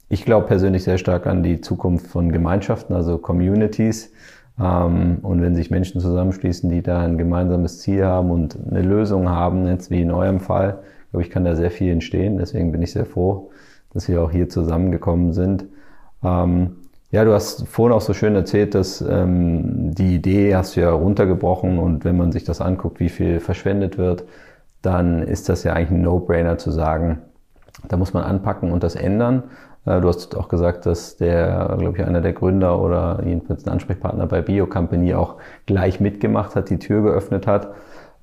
ich 0.09 0.25
glaube 0.25 0.45
persönlich 0.45 0.83
sehr 0.83 0.99
stark 0.99 1.25
an 1.25 1.41
die 1.41 1.59
Zukunft 1.59 2.05
von 2.05 2.31
Gemeinschaften, 2.31 2.93
also 2.93 3.17
Communities. 3.17 4.11
Ähm, 4.59 5.17
und 5.23 5.41
wenn 5.41 5.55
sich 5.55 5.71
Menschen 5.71 6.01
zusammenschließen, 6.01 6.69
die 6.69 6.83
da 6.83 7.01
ein 7.01 7.17
gemeinsames 7.17 7.79
Ziel 7.79 8.05
haben 8.05 8.29
und 8.29 8.57
eine 8.69 8.83
Lösung 8.83 9.29
haben, 9.29 9.65
jetzt 9.67 9.89
wie 9.89 10.01
in 10.01 10.11
eurem 10.11 10.39
Fall, 10.39 10.83
glaube 11.13 11.23
ich, 11.23 11.29
kann 11.29 11.45
da 11.45 11.55
sehr 11.55 11.69
viel 11.69 11.91
entstehen. 11.91 12.39
Deswegen 12.39 12.71
bin 12.71 12.81
ich 12.81 12.91
sehr 12.91 13.05
froh, 13.05 13.51
dass 13.93 14.07
wir 14.07 14.23
auch 14.23 14.31
hier 14.31 14.49
zusammengekommen 14.49 15.31
sind. 15.31 15.65
Ähm, 16.23 16.77
ja, 17.11 17.23
du 17.23 17.33
hast 17.33 17.67
vorhin 17.67 17.95
auch 17.95 18.01
so 18.01 18.15
schön 18.15 18.33
erzählt, 18.33 18.73
dass 18.73 18.99
ähm, 18.99 19.93
die 19.93 20.15
Idee 20.15 20.55
hast 20.55 20.75
du 20.75 20.81
ja 20.81 20.89
runtergebrochen 20.91 21.77
und 21.77 22.03
wenn 22.03 22.17
man 22.17 22.31
sich 22.31 22.45
das 22.45 22.61
anguckt, 22.61 22.99
wie 22.99 23.09
viel 23.09 23.39
verschwendet 23.39 23.99
wird, 23.99 24.23
dann 24.81 25.21
ist 25.21 25.49
das 25.49 25.63
ja 25.63 25.73
eigentlich 25.73 25.91
ein 25.91 26.01
No-Brainer 26.01 26.57
zu 26.57 26.71
sagen, 26.71 27.19
da 27.87 27.95
muss 27.95 28.13
man 28.13 28.23
anpacken 28.23 28.71
und 28.71 28.81
das 28.81 28.95
ändern. 28.95 29.43
Äh, 29.85 30.01
du 30.01 30.07
hast 30.07 30.35
auch 30.35 30.47
gesagt, 30.47 30.87
dass 30.87 31.17
der, 31.17 31.75
glaube 31.77 31.95
ich, 31.95 32.03
einer 32.03 32.21
der 32.21 32.33
Gründer 32.33 32.81
oder 32.81 33.21
jedenfalls 33.23 33.67
ein 33.67 33.73
Ansprechpartner 33.73 34.25
bei 34.25 34.41
Bio 34.41 34.65
Company 34.65 35.13
auch 35.13 35.35
gleich 35.67 35.99
mitgemacht 35.99 36.55
hat, 36.55 36.71
die 36.71 36.79
Tür 36.79 37.03
geöffnet 37.03 37.45
hat. 37.45 37.75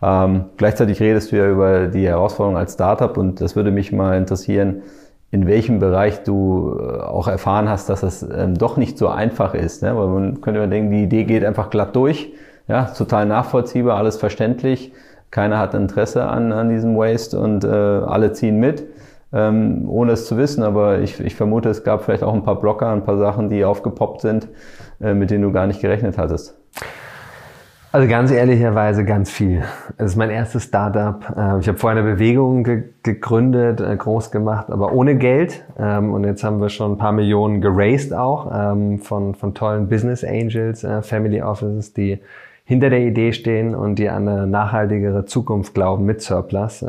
Ähm, 0.02 0.46
gleichzeitig 0.56 1.00
redest 1.00 1.32
du 1.32 1.36
ja 1.36 1.48
über 1.48 1.86
die 1.88 2.06
Herausforderung 2.06 2.56
als 2.56 2.74
Startup 2.74 3.16
und 3.16 3.40
das 3.40 3.56
würde 3.56 3.70
mich 3.70 3.92
mal 3.92 4.16
interessieren, 4.16 4.82
in 5.30 5.46
welchem 5.46 5.78
Bereich 5.78 6.22
du 6.24 6.78
äh, 6.80 7.00
auch 7.00 7.28
erfahren 7.28 7.68
hast, 7.68 7.88
dass 7.88 8.02
es 8.02 8.22
ähm, 8.22 8.56
doch 8.56 8.76
nicht 8.76 8.98
so 8.98 9.08
einfach 9.08 9.54
ist. 9.54 9.82
Ne? 9.82 9.96
Weil 9.96 10.08
man 10.08 10.40
könnte 10.40 10.60
man 10.60 10.70
denken, 10.70 10.90
die 10.90 11.04
Idee 11.04 11.24
geht 11.24 11.44
einfach 11.44 11.70
glatt 11.70 11.94
durch. 11.94 12.32
Ja, 12.66 12.84
total 12.84 13.26
nachvollziehbar, 13.26 13.96
alles 13.96 14.16
verständlich 14.16 14.92
keiner 15.30 15.58
hat 15.58 15.74
Interesse 15.74 16.24
an, 16.24 16.52
an 16.52 16.68
diesem 16.68 16.96
Waste 16.96 17.38
und 17.38 17.64
äh, 17.64 17.68
alle 17.68 18.32
ziehen 18.32 18.58
mit, 18.58 18.84
ähm, 19.32 19.88
ohne 19.88 20.12
es 20.12 20.26
zu 20.26 20.36
wissen. 20.36 20.62
Aber 20.62 21.00
ich, 21.00 21.20
ich 21.20 21.36
vermute, 21.36 21.68
es 21.68 21.84
gab 21.84 22.02
vielleicht 22.04 22.22
auch 22.22 22.34
ein 22.34 22.42
paar 22.42 22.58
Blocker, 22.58 22.88
ein 22.88 23.04
paar 23.04 23.18
Sachen, 23.18 23.48
die 23.48 23.64
aufgepoppt 23.64 24.20
sind, 24.20 24.48
äh, 25.00 25.14
mit 25.14 25.30
denen 25.30 25.42
du 25.42 25.52
gar 25.52 25.66
nicht 25.66 25.80
gerechnet 25.80 26.18
hattest. 26.18 26.59
Also 27.92 28.06
ganz 28.06 28.30
ehrlicherweise 28.30 29.04
ganz 29.04 29.32
viel. 29.32 29.64
Es 29.96 30.12
ist 30.12 30.16
mein 30.16 30.30
erstes 30.30 30.62
Startup. 30.62 31.24
Ähm, 31.36 31.58
ich 31.58 31.66
habe 31.66 31.76
vorher 31.76 32.00
eine 32.00 32.12
Bewegung 32.12 32.62
ge 32.62 32.84
gegründet, 33.02 33.80
äh, 33.80 33.96
groß 33.96 34.30
gemacht, 34.30 34.70
aber 34.70 34.92
ohne 34.92 35.16
Geld. 35.16 35.64
Ähm, 35.76 36.12
und 36.12 36.22
jetzt 36.22 36.44
haben 36.44 36.60
wir 36.60 36.68
schon 36.68 36.92
ein 36.92 36.98
paar 36.98 37.10
Millionen 37.10 37.60
geraced 37.60 38.14
auch 38.14 38.48
ähm, 38.54 39.00
von, 39.00 39.34
von 39.34 39.54
tollen 39.54 39.88
Business 39.88 40.22
Angels, 40.22 40.84
äh, 40.84 41.02
Family 41.02 41.42
Offices, 41.42 41.92
die 41.92 42.20
hinter 42.62 42.90
der 42.90 43.00
Idee 43.00 43.32
stehen 43.32 43.74
und 43.74 43.96
die 43.96 44.08
an 44.08 44.28
eine 44.28 44.46
nachhaltigere 44.46 45.24
Zukunft 45.24 45.74
glauben 45.74 46.04
mit 46.04 46.22
Surplus. 46.22 46.84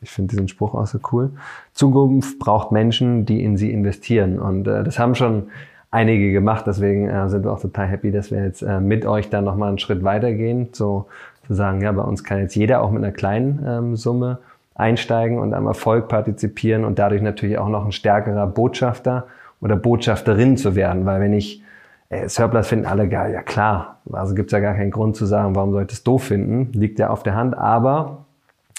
Ich 0.00 0.10
finde 0.10 0.30
diesen 0.30 0.46
Spruch 0.46 0.74
auch 0.74 0.86
so 0.86 1.00
cool. 1.10 1.32
Zukunft 1.72 2.38
braucht 2.38 2.70
Menschen, 2.70 3.26
die 3.26 3.42
in 3.42 3.56
sie 3.56 3.72
investieren. 3.72 4.38
Und 4.38 4.68
äh, 4.68 4.84
das 4.84 5.00
haben 5.00 5.16
schon 5.16 5.48
einige 5.96 6.30
gemacht. 6.30 6.64
Deswegen 6.66 7.08
äh, 7.08 7.28
sind 7.28 7.44
wir 7.44 7.52
auch 7.52 7.60
total 7.60 7.86
happy, 7.86 8.12
dass 8.12 8.30
wir 8.30 8.44
jetzt 8.44 8.62
äh, 8.62 8.80
mit 8.80 9.06
euch 9.06 9.30
dann 9.30 9.44
nochmal 9.44 9.70
einen 9.70 9.78
Schritt 9.78 10.04
weitergehen. 10.04 10.68
So 10.72 11.06
zu 11.46 11.54
sagen, 11.54 11.80
ja, 11.80 11.90
bei 11.92 12.02
uns 12.02 12.22
kann 12.22 12.38
jetzt 12.38 12.54
jeder 12.54 12.82
auch 12.82 12.90
mit 12.90 13.02
einer 13.02 13.12
kleinen 13.12 13.64
ähm, 13.66 13.96
Summe 13.96 14.38
einsteigen 14.74 15.38
und 15.38 15.54
am 15.54 15.66
Erfolg 15.66 16.08
partizipieren 16.08 16.84
und 16.84 16.98
dadurch 16.98 17.22
natürlich 17.22 17.56
auch 17.58 17.68
noch 17.68 17.86
ein 17.86 17.92
stärkerer 17.92 18.46
Botschafter 18.46 19.26
oder 19.62 19.76
Botschafterin 19.76 20.58
zu 20.58 20.76
werden. 20.76 21.06
Weil 21.06 21.20
wenn 21.20 21.32
ich 21.32 21.62
äh, 22.10 22.28
Surplus 22.28 22.68
finden 22.68 22.86
alle 22.86 23.08
geil. 23.08 23.32
Ja 23.32 23.42
klar, 23.42 24.00
also 24.12 24.34
gibt's 24.34 24.52
ja 24.52 24.60
gar 24.60 24.74
keinen 24.74 24.90
Grund 24.90 25.16
zu 25.16 25.24
sagen, 25.24 25.56
warum 25.56 25.72
sollte 25.72 25.94
es 25.94 26.04
doof 26.04 26.24
finden. 26.24 26.72
Liegt 26.72 26.98
ja 26.98 27.08
auf 27.08 27.22
der 27.22 27.34
Hand. 27.34 27.56
Aber, 27.56 28.26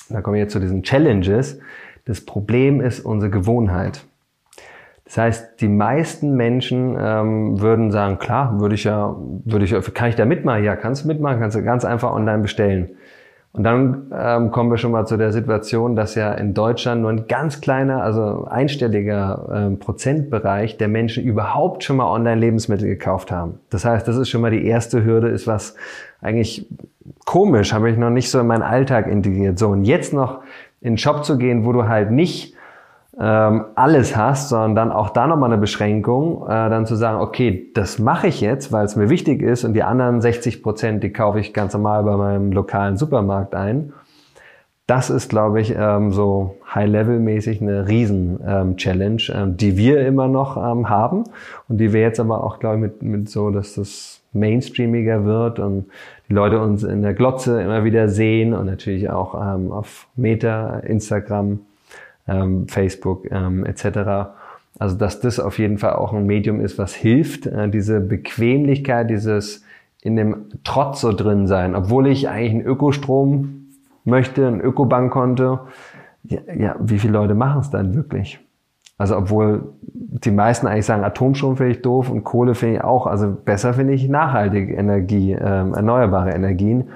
da 0.10 0.21
kommen 0.21 0.36
wir 0.36 0.41
jetzt 0.41 0.53
zu 0.53 0.60
diesen 0.60 0.84
Challenges. 0.84 1.60
Das 2.06 2.21
Problem 2.21 2.80
ist 2.80 2.99
unsere 2.99 3.32
Gewohnheit. 3.32 4.06
Das 5.08 5.17
heißt, 5.17 5.62
die 5.62 5.70
meisten 5.70 6.36
Menschen 6.36 6.98
ähm, 7.00 7.62
würden 7.62 7.91
sagen, 7.91 8.20
klar, 8.20 8.60
würde 8.60 8.76
ich 8.76 8.84
ja, 8.84 9.15
würde 9.46 9.63
ich, 9.63 9.93
kann 9.93 10.10
ich 10.10 10.15
da 10.15 10.26
mitmachen? 10.26 10.65
Ja, 10.65 10.76
kannst 10.76 11.06
du 11.06 11.08
mitmachen, 11.08 11.39
kannst 11.39 11.56
du 11.56 11.63
ganz 11.63 11.86
einfach 11.86 12.12
online 12.12 12.39
bestellen. 12.39 12.89
Und 13.54 13.63
dann 13.63 14.12
ähm, 14.13 14.52
kommen 14.52 14.70
wir 14.70 14.78
schon 14.78 14.91
mal 14.91 15.06
zu 15.06 15.15
der 15.15 15.32
Situation, 15.32 15.96
dass 15.96 16.13
ja 16.15 16.34
in 16.34 16.54
Deutschland 16.54 17.02
nur 17.02 17.10
ein 17.10 17.26
ganz 17.28 17.62
kleiner, 17.62 18.04
also 18.04 18.46
einstelliger 18.50 19.50
ähm, 19.52 19.80
Prozentbereich 19.80 20.78
der 20.78 20.89
Menschen 20.89 21.24
überhaupt 21.24 21.86
schon 21.86 21.96
mal 21.96 22.06
online 22.06 22.39
Lebensmittel 22.39 22.88
gekauft 22.88 23.32
haben. 23.32 23.60
Das 23.70 23.86
heißt, 23.86 24.08
das 24.08 24.17
ist 24.17 24.30
schon 24.30 24.41
mal 24.41 24.52
die 24.52 24.65
erste 24.65 25.06
Hürde, 25.06 25.30
ist 25.30 25.48
was 25.48 25.76
eigentlich 26.22 26.67
komisch, 27.26 27.74
habe 27.74 27.89
ich 27.89 27.98
noch 27.98 28.10
nicht 28.10 28.30
so 28.30 28.41
in 28.41 28.48
meinen 28.48 28.62
Alltag 28.62 29.08
integriert. 29.08 29.58
So, 29.58 29.70
und 29.70 29.86
jetzt 29.86 30.13
noch 30.13 30.41
in 30.82 30.93
den 30.93 30.98
Shop 30.98 31.24
zu 31.24 31.38
gehen, 31.38 31.65
wo 31.65 31.72
du 31.72 31.88
halt 31.88 32.12
nicht 32.12 32.57
ähm, 33.19 33.65
alles 33.75 34.15
hast, 34.15 34.49
sondern 34.49 34.75
dann 34.75 34.91
auch 34.91 35.10
da 35.10 35.25
nochmal 35.25 35.51
eine 35.51 35.60
Beschränkung, 35.60 36.43
äh, 36.45 36.69
dann 36.69 36.86
zu 36.86 36.95
sagen, 36.95 37.19
okay, 37.19 37.71
das 37.73 37.97
mache 37.97 38.27
ich 38.27 38.41
jetzt, 38.41 38.71
weil 38.71 38.86
es 38.86 38.95
mir 38.95 39.10
wichtig 39.10 39.41
ist 39.41 39.63
und 39.63 39.73
die 39.73 39.84
anderen 39.84 40.21
60 40.21 40.62
Prozent, 40.62 41.03
die 41.03 41.12
kaufe 41.12 41.39
ich 41.39 41.53
ganz 41.53 41.73
normal 41.73 42.03
bei 42.03 42.15
meinem 42.15 42.51
lokalen 42.51 42.95
Supermarkt 42.95 43.56
ein. 43.56 43.93
Das 44.86 45.10
ist, 45.10 45.30
glaube 45.30 45.60
ich, 45.60 45.75
ähm, 45.77 46.13
so 46.13 46.58
High-Level-mäßig 46.73 47.62
eine 47.62 47.88
Riesen-Challenge, 47.89 49.21
ähm, 49.30 49.36
ähm, 49.36 49.58
die 49.58 49.77
wir 49.77 50.06
immer 50.06 50.27
noch 50.27 50.56
ähm, 50.56 50.88
haben 50.88 51.25
und 51.67 51.80
die 51.80 51.91
wir 51.91 52.01
jetzt 52.01 52.19
aber 52.19 52.43
auch, 52.43 52.60
glaube 52.60 52.75
ich, 52.75 52.82
mit, 52.82 53.01
mit 53.01 53.30
so, 53.30 53.49
dass 53.49 53.73
das 53.73 54.21
mainstreamiger 54.32 55.25
wird 55.25 55.60
und 55.60 55.88
die 56.30 56.34
Leute 56.34 56.62
uns 56.62 56.84
in 56.84 57.01
der 57.01 57.15
Glotze 57.15 57.62
immer 57.62 57.84
wieder 57.84 58.08
sehen 58.10 58.53
und 58.53 58.67
natürlich 58.67 59.10
auch 59.10 59.36
ähm, 59.36 59.71
auf 59.71 60.08
Meta, 60.15 60.80
Instagram 60.80 61.60
ähm, 62.28 62.68
Facebook 62.68 63.32
ähm, 63.32 63.66
etc. 63.66 64.32
Also 64.80 64.96
dass 64.98 65.20
das 65.20 65.40
auf 65.40 65.60
jeden 65.60 65.78
Fall 65.78 65.94
auch 65.94 66.13
ein 66.13 66.26
Medium 66.26 66.62
ist, 66.62 66.78
was 66.78 66.94
hilft, 66.94 67.46
äh, 67.46 67.70
diese 67.70 68.00
Bequemlichkeit, 68.00 69.10
dieses 69.10 69.63
in 70.02 70.16
dem 70.16 70.46
Trotz 70.63 71.02
so 71.02 71.12
drin 71.12 71.48
sein, 71.48 71.76
obwohl 71.76 72.08
ich 72.08 72.30
eigentlich 72.30 72.52
einen 72.52 72.62
Ökostrom 72.62 73.68
möchte, 74.04 74.48
ein 74.48 74.62
Ökobankkonto. 74.62 75.60
Ja, 76.24 76.40
ja, 76.58 76.76
wie 76.80 77.00
viele 77.00 77.13
Leute 77.13 77.36
machen 77.36 77.62
es 77.62 77.70
dann 77.70 77.96
wirklich? 77.96 78.40
Also 78.98 79.16
obwohl 79.18 79.74
die 79.84 80.32
meisten 80.32 80.66
eigentlich 80.68 80.86
sagen, 80.86 81.04
Atomstrom 81.04 81.58
finde 81.58 81.74
ich 81.74 81.82
doof 81.82 82.10
und 82.10 82.24
Kohle 82.24 82.56
finde 82.56 82.76
ich 82.76 82.84
auch. 82.84 83.06
Also 83.06 83.32
besser 83.32 83.74
finde 83.74 83.94
ich 83.94 84.10
nachhaltige 84.10 84.74
Energie, 84.74 85.34
ähm, 85.34 85.74
erneuerbare 85.74 86.32
Energien. 86.32 86.90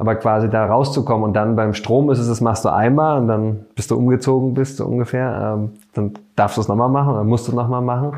Aber 0.00 0.14
quasi 0.14 0.48
da 0.48 0.64
rauszukommen 0.64 1.24
und 1.24 1.34
dann 1.34 1.56
beim 1.56 1.74
Strom 1.74 2.10
ist 2.10 2.20
es, 2.20 2.26
das 2.26 2.40
machst 2.40 2.64
du 2.64 2.70
einmal 2.70 3.20
und 3.20 3.28
dann 3.28 3.66
bist 3.76 3.90
du 3.90 3.98
umgezogen 3.98 4.54
bist, 4.54 4.78
so 4.78 4.86
ungefähr. 4.86 5.58
Ähm, 5.58 5.72
dann 5.92 6.14
darfst 6.36 6.56
du 6.56 6.62
es 6.62 6.68
nochmal 6.68 6.88
machen 6.88 7.12
oder 7.12 7.22
musst 7.22 7.46
du 7.46 7.52
es 7.52 7.56
nochmal 7.56 7.82
machen. 7.82 8.12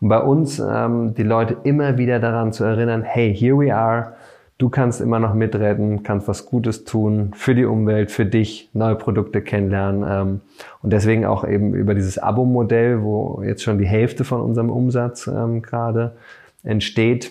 Und 0.00 0.08
bei 0.08 0.18
uns 0.18 0.58
ähm, 0.58 1.14
die 1.14 1.22
Leute 1.22 1.58
immer 1.62 1.96
wieder 1.96 2.18
daran 2.18 2.52
zu 2.52 2.64
erinnern, 2.64 3.02
hey, 3.04 3.32
here 3.32 3.56
we 3.56 3.72
are, 3.72 4.14
du 4.58 4.68
kannst 4.68 5.00
immer 5.00 5.20
noch 5.20 5.32
mitretten, 5.32 6.02
kannst 6.02 6.26
was 6.26 6.44
Gutes 6.44 6.82
tun 6.84 7.30
für 7.34 7.54
die 7.54 7.66
Umwelt, 7.66 8.10
für 8.10 8.26
dich, 8.26 8.68
neue 8.72 8.96
Produkte 8.96 9.40
kennenlernen. 9.40 10.04
Ähm, 10.08 10.40
und 10.82 10.92
deswegen 10.92 11.24
auch 11.24 11.46
eben 11.46 11.72
über 11.72 11.94
dieses 11.94 12.18
Abo-Modell, 12.18 13.04
wo 13.04 13.42
jetzt 13.44 13.62
schon 13.62 13.78
die 13.78 13.86
Hälfte 13.86 14.24
von 14.24 14.40
unserem 14.40 14.70
Umsatz 14.70 15.28
ähm, 15.28 15.62
gerade 15.62 16.16
entsteht, 16.64 17.30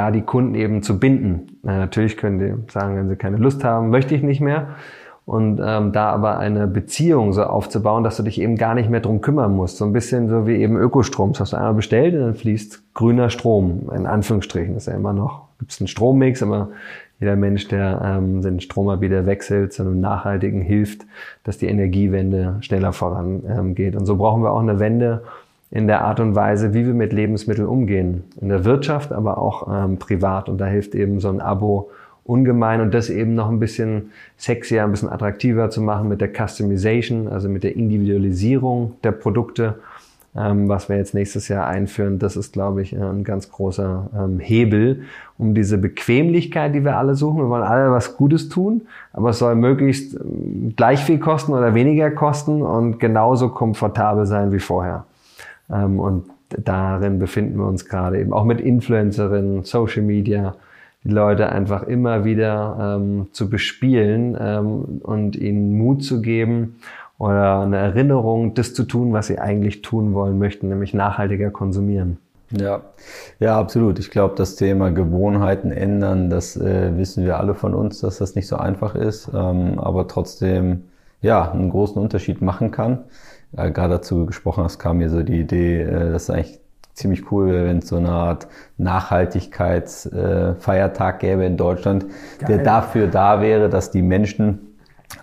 da 0.00 0.10
die 0.10 0.22
Kunden 0.22 0.54
eben 0.54 0.82
zu 0.82 0.98
binden. 0.98 1.58
Na, 1.62 1.76
natürlich 1.76 2.16
können 2.16 2.38
die 2.38 2.72
sagen, 2.72 2.96
wenn 2.96 3.10
sie 3.10 3.16
keine 3.16 3.36
Lust 3.36 3.64
haben, 3.64 3.90
möchte 3.90 4.14
ich 4.14 4.22
nicht 4.22 4.40
mehr. 4.40 4.68
Und 5.26 5.60
ähm, 5.62 5.92
da 5.92 6.08
aber 6.10 6.38
eine 6.38 6.66
Beziehung 6.66 7.34
so 7.34 7.42
aufzubauen, 7.42 8.02
dass 8.02 8.16
du 8.16 8.22
dich 8.22 8.40
eben 8.40 8.56
gar 8.56 8.74
nicht 8.74 8.88
mehr 8.88 9.00
drum 9.00 9.20
kümmern 9.20 9.54
musst. 9.54 9.76
So 9.76 9.84
ein 9.84 9.92
bisschen 9.92 10.30
so 10.30 10.46
wie 10.46 10.56
eben 10.56 10.78
Ökostrom. 10.78 11.32
Das 11.32 11.40
hast 11.40 11.52
du 11.52 11.58
einmal 11.58 11.74
bestellt 11.74 12.14
und 12.14 12.20
dann 12.20 12.34
fließt 12.34 12.94
grüner 12.94 13.28
Strom, 13.28 13.90
in 13.94 14.06
Anführungsstrichen. 14.06 14.72
Das 14.72 14.84
ist 14.84 14.86
ja 14.86 14.98
immer 14.98 15.12
noch, 15.12 15.42
gibt 15.58 15.70
es 15.70 15.80
einen 15.80 15.88
Strommix, 15.88 16.42
aber 16.42 16.70
jeder 17.20 17.36
Mensch, 17.36 17.68
der 17.68 18.00
ähm, 18.02 18.40
den 18.40 18.60
Strom 18.60 18.86
mal 18.86 19.02
wieder 19.02 19.26
wechselt, 19.26 19.74
zu 19.74 19.82
einem 19.82 20.00
nachhaltigen 20.00 20.62
hilft, 20.62 21.02
dass 21.44 21.58
die 21.58 21.66
Energiewende 21.66 22.56
schneller 22.62 22.94
vorangeht. 22.94 23.92
Ähm, 23.92 24.00
und 24.00 24.06
so 24.06 24.16
brauchen 24.16 24.42
wir 24.42 24.50
auch 24.50 24.62
eine 24.62 24.80
Wende, 24.80 25.24
in 25.70 25.86
der 25.86 26.04
Art 26.04 26.20
und 26.20 26.34
Weise, 26.34 26.74
wie 26.74 26.84
wir 26.84 26.94
mit 26.94 27.12
Lebensmitteln 27.12 27.68
umgehen. 27.68 28.24
In 28.40 28.48
der 28.48 28.64
Wirtschaft, 28.64 29.12
aber 29.12 29.38
auch 29.38 29.68
ähm, 29.72 29.98
privat. 29.98 30.48
Und 30.48 30.58
da 30.58 30.66
hilft 30.66 30.94
eben 30.94 31.20
so 31.20 31.28
ein 31.28 31.40
Abo 31.40 31.90
ungemein 32.24 32.80
und 32.80 32.92
das 32.92 33.10
eben 33.10 33.34
noch 33.34 33.48
ein 33.48 33.60
bisschen 33.60 34.12
sexier, 34.36 34.84
ein 34.84 34.90
bisschen 34.90 35.08
attraktiver 35.08 35.70
zu 35.70 35.80
machen 35.80 36.08
mit 36.08 36.20
der 36.20 36.30
Customization, 36.32 37.28
also 37.28 37.48
mit 37.48 37.64
der 37.64 37.76
Individualisierung 37.76 38.94
der 39.02 39.12
Produkte, 39.12 39.76
ähm, 40.36 40.68
was 40.68 40.88
wir 40.88 40.96
jetzt 40.96 41.14
nächstes 41.14 41.48
Jahr 41.48 41.66
einführen. 41.66 42.18
Das 42.18 42.36
ist, 42.36 42.52
glaube 42.52 42.82
ich, 42.82 42.96
ein 42.96 43.24
ganz 43.24 43.50
großer 43.50 44.10
ähm, 44.16 44.38
Hebel, 44.38 45.02
um 45.38 45.54
diese 45.54 45.78
Bequemlichkeit, 45.78 46.74
die 46.74 46.84
wir 46.84 46.96
alle 46.96 47.14
suchen. 47.14 47.38
Wir 47.38 47.48
wollen 47.48 47.64
alle 47.64 47.90
was 47.90 48.16
Gutes 48.16 48.48
tun, 48.48 48.82
aber 49.12 49.30
es 49.30 49.38
soll 49.38 49.54
möglichst 49.54 50.14
ähm, 50.14 50.74
gleich 50.76 51.00
viel 51.00 51.18
kosten 51.18 51.52
oder 51.52 51.74
weniger 51.74 52.10
kosten 52.10 52.62
und 52.62 53.00
genauso 53.00 53.48
komfortabel 53.48 54.26
sein 54.26 54.52
wie 54.52 54.60
vorher. 54.60 55.04
Ähm, 55.72 56.00
und 56.00 56.24
darin 56.48 57.18
befinden 57.18 57.58
wir 57.58 57.66
uns 57.66 57.86
gerade 57.86 58.20
eben 58.20 58.32
auch 58.32 58.44
mit 58.44 58.60
Influencerinnen, 58.60 59.64
Social 59.64 60.02
Media, 60.02 60.54
die 61.04 61.10
Leute 61.10 61.50
einfach 61.50 61.84
immer 61.84 62.24
wieder 62.24 62.98
ähm, 62.98 63.28
zu 63.32 63.48
bespielen 63.48 64.36
ähm, 64.38 65.00
und 65.02 65.36
ihnen 65.36 65.78
Mut 65.78 66.04
zu 66.04 66.20
geben 66.20 66.76
oder 67.18 67.60
eine 67.60 67.78
Erinnerung, 67.78 68.54
das 68.54 68.74
zu 68.74 68.84
tun, 68.84 69.12
was 69.12 69.28
sie 69.28 69.38
eigentlich 69.38 69.82
tun 69.82 70.14
wollen 70.14 70.38
möchten, 70.38 70.68
nämlich 70.68 70.94
nachhaltiger 70.94 71.50
konsumieren. 71.50 72.18
Ja, 72.50 72.82
ja, 73.38 73.58
absolut. 73.58 73.98
Ich 73.98 74.10
glaube, 74.10 74.34
das 74.36 74.56
Thema 74.56 74.90
Gewohnheiten 74.90 75.70
ändern, 75.70 76.30
das 76.30 76.56
äh, 76.56 76.96
wissen 76.96 77.24
wir 77.24 77.38
alle 77.38 77.54
von 77.54 77.74
uns, 77.74 78.00
dass 78.00 78.18
das 78.18 78.34
nicht 78.34 78.48
so 78.48 78.56
einfach 78.56 78.94
ist, 78.94 79.30
ähm, 79.32 79.78
aber 79.78 80.08
trotzdem 80.08 80.82
ja 81.22 81.50
einen 81.52 81.70
großen 81.70 82.00
Unterschied 82.02 82.42
machen 82.42 82.72
kann 82.72 83.04
äh, 83.56 83.70
gerade 83.70 83.94
dazu 83.94 84.26
gesprochen 84.26 84.64
hast, 84.64 84.78
kam 84.78 84.98
mir 84.98 85.08
so 85.08 85.22
die 85.22 85.40
Idee, 85.40 85.80
äh, 85.82 86.12
dass 86.12 86.24
es 86.24 86.30
eigentlich 86.30 86.60
ziemlich 86.94 87.30
cool 87.32 87.48
wäre, 87.48 87.66
wenn 87.66 87.78
es 87.78 87.88
so 87.88 87.96
eine 87.96 88.10
Art 88.10 88.46
Nachhaltigkeitsfeiertag 88.76 91.22
äh, 91.22 91.26
gäbe 91.26 91.44
in 91.44 91.56
Deutschland, 91.56 92.06
Geil. 92.38 92.48
der 92.48 92.58
dafür 92.58 93.06
da 93.06 93.40
wäre, 93.40 93.68
dass 93.68 93.90
die 93.90 94.02
Menschen 94.02 94.76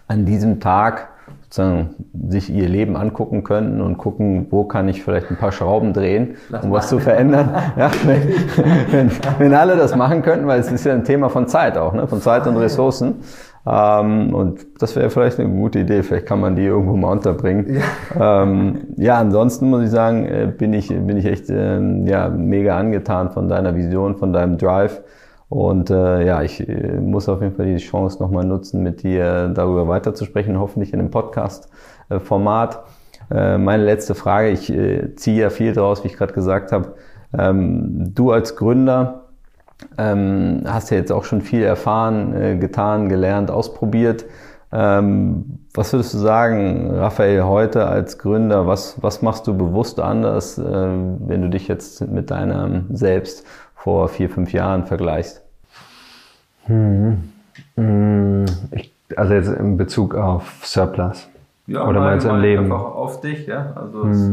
an 0.07 0.25
diesem 0.25 0.59
Tag 0.59 1.09
sozusagen 1.43 1.95
sich 2.29 2.49
ihr 2.49 2.67
Leben 2.67 2.97
angucken 2.97 3.43
könnten 3.43 3.79
und 3.79 3.97
gucken, 3.97 4.47
wo 4.49 4.65
kann 4.65 4.89
ich 4.89 5.03
vielleicht 5.03 5.31
ein 5.31 5.37
paar 5.37 5.53
Schrauben 5.53 5.93
drehen, 5.93 6.35
Lass 6.49 6.65
um 6.65 6.71
was 6.71 6.89
zu 6.89 6.99
verändern. 6.99 7.55
ja, 7.77 7.89
wenn, 8.05 8.33
wenn, 8.91 9.09
wenn 9.37 9.53
alle 9.53 9.77
das 9.77 9.95
machen 9.95 10.23
könnten, 10.23 10.47
weil 10.47 10.59
es 10.59 10.69
ist 10.71 10.85
ja 10.85 10.93
ein 10.93 11.05
Thema 11.05 11.29
von 11.29 11.47
Zeit 11.47 11.77
auch, 11.77 11.93
ne? 11.93 12.07
von 12.07 12.21
Zeit 12.21 12.47
und 12.47 12.57
Ressourcen. 12.57 13.17
Ähm, 13.69 14.33
und 14.33 14.65
das 14.79 14.95
wäre 14.95 15.09
vielleicht 15.09 15.39
eine 15.39 15.49
gute 15.49 15.79
Idee. 15.79 16.03
Vielleicht 16.03 16.25
kann 16.25 16.39
man 16.39 16.55
die 16.55 16.63
irgendwo 16.63 16.95
mal 16.95 17.11
unterbringen. 17.11 17.81
Ja, 18.17 18.43
ähm, 18.43 18.79
ja 18.95 19.17
ansonsten 19.17 19.69
muss 19.69 19.83
ich 19.83 19.89
sagen, 19.89 20.25
äh, 20.25 20.51
bin 20.55 20.73
ich, 20.73 20.87
bin 20.87 21.17
ich 21.17 21.25
echt 21.25 21.49
äh, 21.49 21.79
ja, 22.05 22.29
mega 22.29 22.77
angetan 22.77 23.31
von 23.31 23.49
deiner 23.49 23.75
Vision, 23.75 24.15
von 24.15 24.31
deinem 24.31 24.57
Drive. 24.57 25.01
Und 25.49 25.89
äh, 25.89 26.25
ja, 26.25 26.41
ich 26.43 26.67
äh, 26.67 26.99
muss 26.99 27.27
auf 27.27 27.41
jeden 27.41 27.55
Fall 27.55 27.65
die 27.65 27.77
Chance 27.77 28.21
nochmal 28.21 28.45
nutzen, 28.45 28.83
mit 28.83 29.03
dir 29.03 29.49
darüber 29.49 29.87
weiterzusprechen, 29.87 30.59
hoffentlich 30.59 30.93
in 30.93 30.99
einem 30.99 31.11
Podcast-Format. 31.11 32.83
Äh, 33.31 33.57
meine 33.57 33.83
letzte 33.83 34.15
Frage, 34.15 34.49
ich 34.49 34.67
ziehe 35.15 35.41
ja 35.41 35.49
viel 35.49 35.73
draus, 35.73 36.03
wie 36.03 36.07
ich 36.07 36.17
gerade 36.17 36.33
gesagt 36.33 36.71
habe. 36.71 36.93
Ähm, 37.37 38.13
du 38.13 38.31
als 38.31 38.55
Gründer, 38.55 39.26
ähm, 39.97 40.63
hast 40.65 40.89
ja 40.89 40.97
jetzt 40.97 41.11
auch 41.11 41.23
schon 41.23 41.41
viel 41.41 41.63
erfahren, 41.63 42.33
äh, 42.33 42.57
getan, 42.57 43.09
gelernt, 43.09 43.51
ausprobiert. 43.51 44.25
Ähm, 44.71 45.59
was 45.73 45.93
würdest 45.93 46.13
du 46.13 46.17
sagen, 46.17 46.91
Raphael, 46.91 47.43
heute 47.43 47.87
als 47.87 48.17
Gründer, 48.17 48.67
was, 48.67 49.01
was 49.01 49.21
machst 49.21 49.47
du 49.47 49.57
bewusst 49.57 49.99
anders, 49.99 50.57
äh, 50.57 50.63
wenn 50.63 51.41
du 51.41 51.49
dich 51.49 51.67
jetzt 51.67 52.05
mit 52.07 52.31
deinem 52.31 52.85
Selbst 52.95 53.45
vor 53.75 54.09
vier, 54.09 54.29
fünf 54.29 54.51
Jahren 54.51 54.85
vergleichst? 54.85 55.41
Hm. 56.65 57.31
Hm. 57.75 58.45
Ich, 58.71 58.93
also 59.15 59.33
jetzt 59.33 59.49
in 59.49 59.77
Bezug 59.77 60.15
auf 60.15 60.65
Surplus. 60.65 61.29
Ja, 61.67 61.87
Oder 61.87 62.01
meinst 62.01 62.25
du 62.25 62.29
im 62.29 62.41
Leben? 62.41 62.63
Einfach 62.65 62.95
auf 62.95 63.21
dich, 63.21 63.47
ja. 63.47 63.73
Also 63.75 64.03
das 64.03 64.31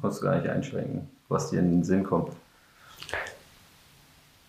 kannst 0.00 0.20
du 0.20 0.24
gar 0.24 0.36
nicht 0.36 0.48
einschränken, 0.48 1.08
was 1.28 1.50
dir 1.50 1.60
in 1.60 1.70
den 1.70 1.84
Sinn 1.84 2.04
kommt. 2.04 2.30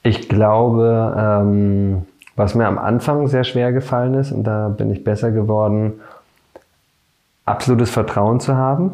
Ich 0.03 0.27
glaube, 0.27 1.15
ähm, 1.17 2.05
was 2.35 2.55
mir 2.55 2.67
am 2.67 2.77
Anfang 2.77 3.27
sehr 3.27 3.45
schwer 3.45 3.71
gefallen 3.71 4.13
ist, 4.15 4.33
und 4.33 4.43
da 4.43 4.67
bin 4.67 4.91
ich 4.91 5.03
besser 5.03 5.31
geworden, 5.31 6.01
absolutes 7.45 7.89
Vertrauen 7.89 8.41
zu 8.41 8.55
haben, 8.55 8.91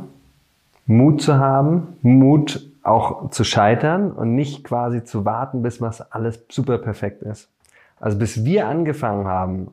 Mut 0.85 1.21
zu 1.21 1.39
haben, 1.39 1.87
Mut 2.03 2.63
auch 2.83 3.29
zu 3.31 3.43
scheitern 3.43 4.11
und 4.11 4.35
nicht 4.35 4.63
quasi 4.63 5.03
zu 5.03 5.25
warten, 5.25 5.61
bis 5.61 5.81
was 5.81 6.11
alles 6.11 6.43
super 6.49 6.77
perfekt 6.77 7.23
ist. 7.23 7.49
Also 7.99 8.17
bis 8.17 8.45
wir 8.45 8.67
angefangen 8.67 9.27
haben, 9.27 9.71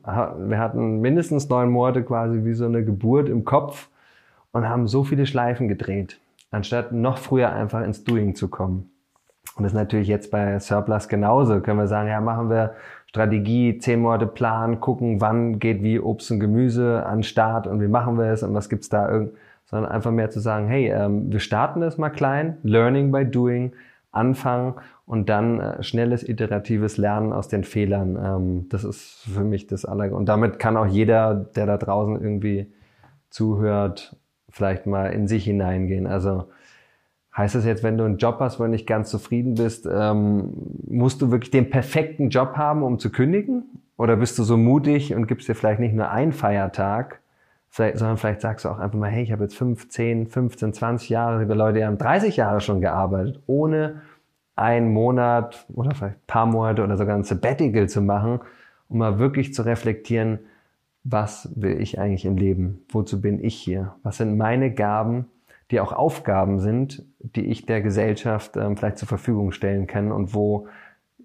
wir 0.49 0.59
hatten 0.59 0.99
mindestens 0.99 1.47
neun 1.49 1.69
Monate 1.69 2.03
quasi 2.03 2.43
wie 2.43 2.53
so 2.53 2.65
eine 2.65 2.83
Geburt 2.83 3.29
im 3.29 3.45
Kopf 3.45 3.87
und 4.51 4.67
haben 4.67 4.87
so 4.87 5.03
viele 5.03 5.25
Schleifen 5.25 5.67
gedreht. 5.67 6.19
anstatt 6.51 6.91
noch 6.91 7.17
früher 7.17 7.51
einfach 7.51 7.83
ins 7.83 8.03
Doing 8.03 8.35
zu 8.35 8.47
kommen. 8.47 8.89
Und 9.57 9.63
das 9.63 9.73
ist 9.73 9.77
natürlich 9.77 10.07
jetzt 10.07 10.31
bei 10.31 10.59
Surplus 10.59 11.07
genauso. 11.07 11.59
Können 11.61 11.79
wir 11.79 11.87
sagen, 11.87 12.09
ja, 12.09 12.21
machen 12.21 12.49
wir 12.49 12.75
Strategie, 13.07 13.77
zehn 13.79 14.01
Monate 14.01 14.27
Plan, 14.27 14.79
gucken, 14.79 15.21
wann 15.21 15.59
geht 15.59 15.81
wie 15.81 15.99
Obst 15.99 16.29
und 16.31 16.39
Gemüse 16.39 17.05
an 17.05 17.23
Start 17.23 17.65
und 17.65 17.81
wie 17.81 17.87
machen 17.87 18.17
wir 18.17 18.25
es 18.25 18.43
und 18.43 18.53
was 18.53 18.69
gibt's 18.69 18.89
da 18.89 19.09
irgend, 19.09 19.31
sondern 19.65 19.91
einfach 19.91 20.11
mehr 20.11 20.29
zu 20.29 20.39
sagen, 20.39 20.67
hey, 20.67 20.91
ähm, 20.91 21.31
wir 21.31 21.39
starten 21.39 21.81
das 21.81 21.97
mal 21.97 22.09
klein, 22.09 22.57
Learning 22.63 23.11
by 23.11 23.25
Doing, 23.25 23.73
anfangen 24.11 24.75
und 25.05 25.29
dann 25.29 25.59
äh, 25.59 25.83
schnelles 25.83 26.27
iteratives 26.27 26.97
Lernen 26.97 27.33
aus 27.33 27.47
den 27.47 27.63
Fehlern. 27.63 28.17
Ähm, 28.21 28.69
das 28.69 28.83
ist 28.83 29.25
für 29.33 29.43
mich 29.43 29.67
das 29.67 29.85
aller 29.85 30.11
und 30.11 30.27
damit 30.27 30.59
kann 30.59 30.77
auch 30.77 30.87
jeder, 30.87 31.33
der 31.33 31.65
da 31.65 31.77
draußen 31.77 32.21
irgendwie 32.21 32.71
zuhört, 33.29 34.15
vielleicht 34.49 34.85
mal 34.85 35.07
in 35.07 35.27
sich 35.27 35.43
hineingehen. 35.43 36.07
Also 36.07 36.45
heißt 37.37 37.55
das 37.55 37.65
jetzt, 37.65 37.83
wenn 37.83 37.97
du 37.97 38.03
einen 38.03 38.17
Job 38.17 38.37
hast, 38.39 38.59
wo 38.59 38.63
du 38.63 38.69
nicht 38.69 38.87
ganz 38.87 39.09
zufrieden 39.09 39.53
bist, 39.53 39.87
ähm, 39.89 40.53
musst 40.87 41.21
du 41.21 41.31
wirklich 41.31 41.51
den 41.51 41.69
perfekten 41.69 42.29
Job 42.29 42.57
haben, 42.57 42.81
um 42.81 42.97
zu 42.97 43.11
kündigen? 43.11 43.63
Oder 43.95 44.17
bist 44.17 44.37
du 44.39 44.43
so 44.43 44.57
mutig 44.57 45.13
und 45.13 45.27
gibst 45.27 45.47
dir 45.47 45.55
vielleicht 45.55 45.79
nicht 45.79 45.93
nur 45.93 46.09
einen 46.09 46.31
Feiertag, 46.31 47.19
sondern 47.69 48.17
vielleicht 48.17 48.41
sagst 48.41 48.65
du 48.65 48.69
auch 48.69 48.79
einfach 48.79 48.97
mal, 48.97 49.09
hey, 49.09 49.23
ich 49.23 49.31
habe 49.31 49.43
jetzt 49.43 49.55
15, 49.55 50.27
15, 50.27 50.73
20 50.73 51.09
Jahre, 51.09 51.45
die 51.45 51.53
Leute 51.53 51.79
die 51.79 51.85
haben 51.85 51.97
30 51.97 52.37
Jahre 52.37 52.59
schon 52.59 52.81
gearbeitet, 52.81 53.39
ohne 53.45 54.01
einen 54.55 54.91
Monat 54.91 55.65
oder 55.73 55.93
vielleicht 55.93 56.17
ein 56.17 56.27
paar 56.27 56.47
Monate 56.47 56.83
oder 56.83 56.97
sogar 56.97 57.15
ein 57.15 57.23
Sabbatical 57.23 57.87
zu 57.87 58.01
machen, 58.01 58.39
um 58.89 58.97
mal 58.97 59.19
wirklich 59.19 59.53
zu 59.53 59.63
reflektieren, 59.63 60.39
was 61.03 61.49
will 61.55 61.79
ich 61.79 61.99
eigentlich 61.99 62.25
im 62.25 62.37
Leben? 62.37 62.83
Wozu 62.89 63.21
bin 63.21 63.43
ich 63.43 63.55
hier? 63.55 63.95
Was 64.03 64.17
sind 64.17 64.37
meine 64.37 64.73
Gaben, 64.73 65.25
die 65.71 65.79
auch 65.79 65.91
Aufgaben 65.91 66.59
sind, 66.59 67.03
die 67.19 67.45
ich 67.45 67.65
der 67.65 67.81
Gesellschaft 67.81 68.55
ähm, 68.57 68.77
vielleicht 68.77 68.97
zur 68.97 69.07
Verfügung 69.07 69.51
stellen 69.51 69.87
kann 69.87 70.11
und 70.11 70.33
wo 70.33 70.67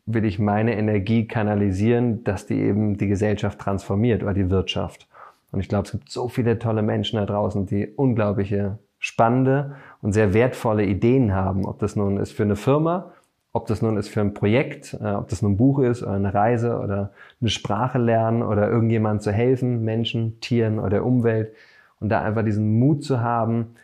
will 0.06 0.24
ich 0.24 0.38
meine 0.38 0.76
Energie 0.76 1.26
kanalisieren, 1.26 2.24
dass 2.24 2.46
die 2.46 2.58
eben 2.58 2.98
die 2.98 3.06
Gesellschaft 3.06 3.58
transformiert 3.58 4.22
oder 4.22 4.34
die 4.34 4.50
Wirtschaft. 4.50 5.08
Und 5.52 5.60
ich 5.60 5.68
glaube, 5.68 5.84
es 5.84 5.92
gibt 5.92 6.10
so 6.10 6.28
viele 6.28 6.58
tolle 6.58 6.82
Menschen 6.82 7.18
da 7.18 7.26
draußen, 7.26 7.66
die 7.66 7.86
unglaubliche, 7.86 8.78
spannende 8.98 9.76
und 10.00 10.12
sehr 10.12 10.32
wertvolle 10.32 10.84
Ideen 10.84 11.34
haben. 11.34 11.66
Ob 11.66 11.78
das 11.78 11.96
nun 11.96 12.18
ist 12.18 12.32
für 12.32 12.44
eine 12.44 12.56
Firma, 12.56 13.12
ob 13.52 13.66
das 13.66 13.82
nun 13.82 13.96
ist 13.96 14.08
für 14.08 14.20
ein 14.20 14.32
Projekt, 14.32 14.96
äh, 15.00 15.12
ob 15.12 15.28
das 15.28 15.42
nun 15.42 15.52
ein 15.52 15.56
Buch 15.56 15.80
ist 15.80 16.02
oder 16.02 16.12
eine 16.12 16.32
Reise 16.32 16.78
oder 16.78 17.12
eine 17.40 17.50
Sprache 17.50 17.98
lernen 17.98 18.42
oder 18.42 18.68
irgendjemand 18.68 19.22
zu 19.22 19.30
helfen, 19.30 19.84
Menschen, 19.84 20.40
Tieren 20.40 20.78
oder 20.78 21.04
Umwelt. 21.04 21.52
Und 22.00 22.08
da 22.08 22.22
einfach 22.22 22.44
diesen 22.44 22.78
Mut 22.78 23.04
zu 23.04 23.20
haben, 23.20 23.74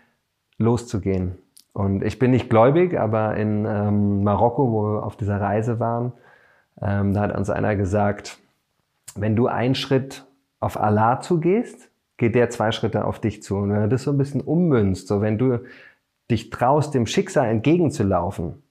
loszugehen. 0.59 1.39
Und 1.73 2.03
ich 2.03 2.19
bin 2.19 2.33
nicht 2.33 2.51
gläubig, 2.51 2.99
aber 2.99 3.37
in 3.37 3.65
ähm, 3.65 4.25
Marokko, 4.25 4.73
wo 4.73 4.83
wir 4.85 5.07
auf 5.07 5.17
dieser 5.17 5.41
Reise 5.41 5.79
waren, 5.79 6.13
ähm, 6.81 7.15
da 7.15 7.23
hat 7.23 7.37
uns 7.37 7.51
einer 7.51 7.77
gesagt, 7.77 8.39
wenn 9.15 9.37
du 9.37 9.47
einen 9.47 9.75
Schritt 9.75 10.27
auf 10.61 10.81
Allah 10.81 11.21
zugehst, 11.21 11.91
geht 12.17 12.35
der 12.35 12.51
zwei 12.51 12.73
Schritte 12.73 13.05
auf 13.05 13.21
dich 13.21 13.43
zu. 13.43 13.57
Und 13.57 13.71
wenn 13.71 13.83
du 13.83 13.89
das 13.89 14.03
so 14.03 14.11
ein 14.11 14.19
bisschen 14.19 14.41
ummünzt, 14.41 15.09
so 15.09 15.21
wenn 15.21 15.39
du 15.39 15.61
dich 16.31 16.51
traust, 16.51 16.95
dem 16.95 17.07
Schicksal 17.07 17.49
entgegenzulaufen 17.49 18.63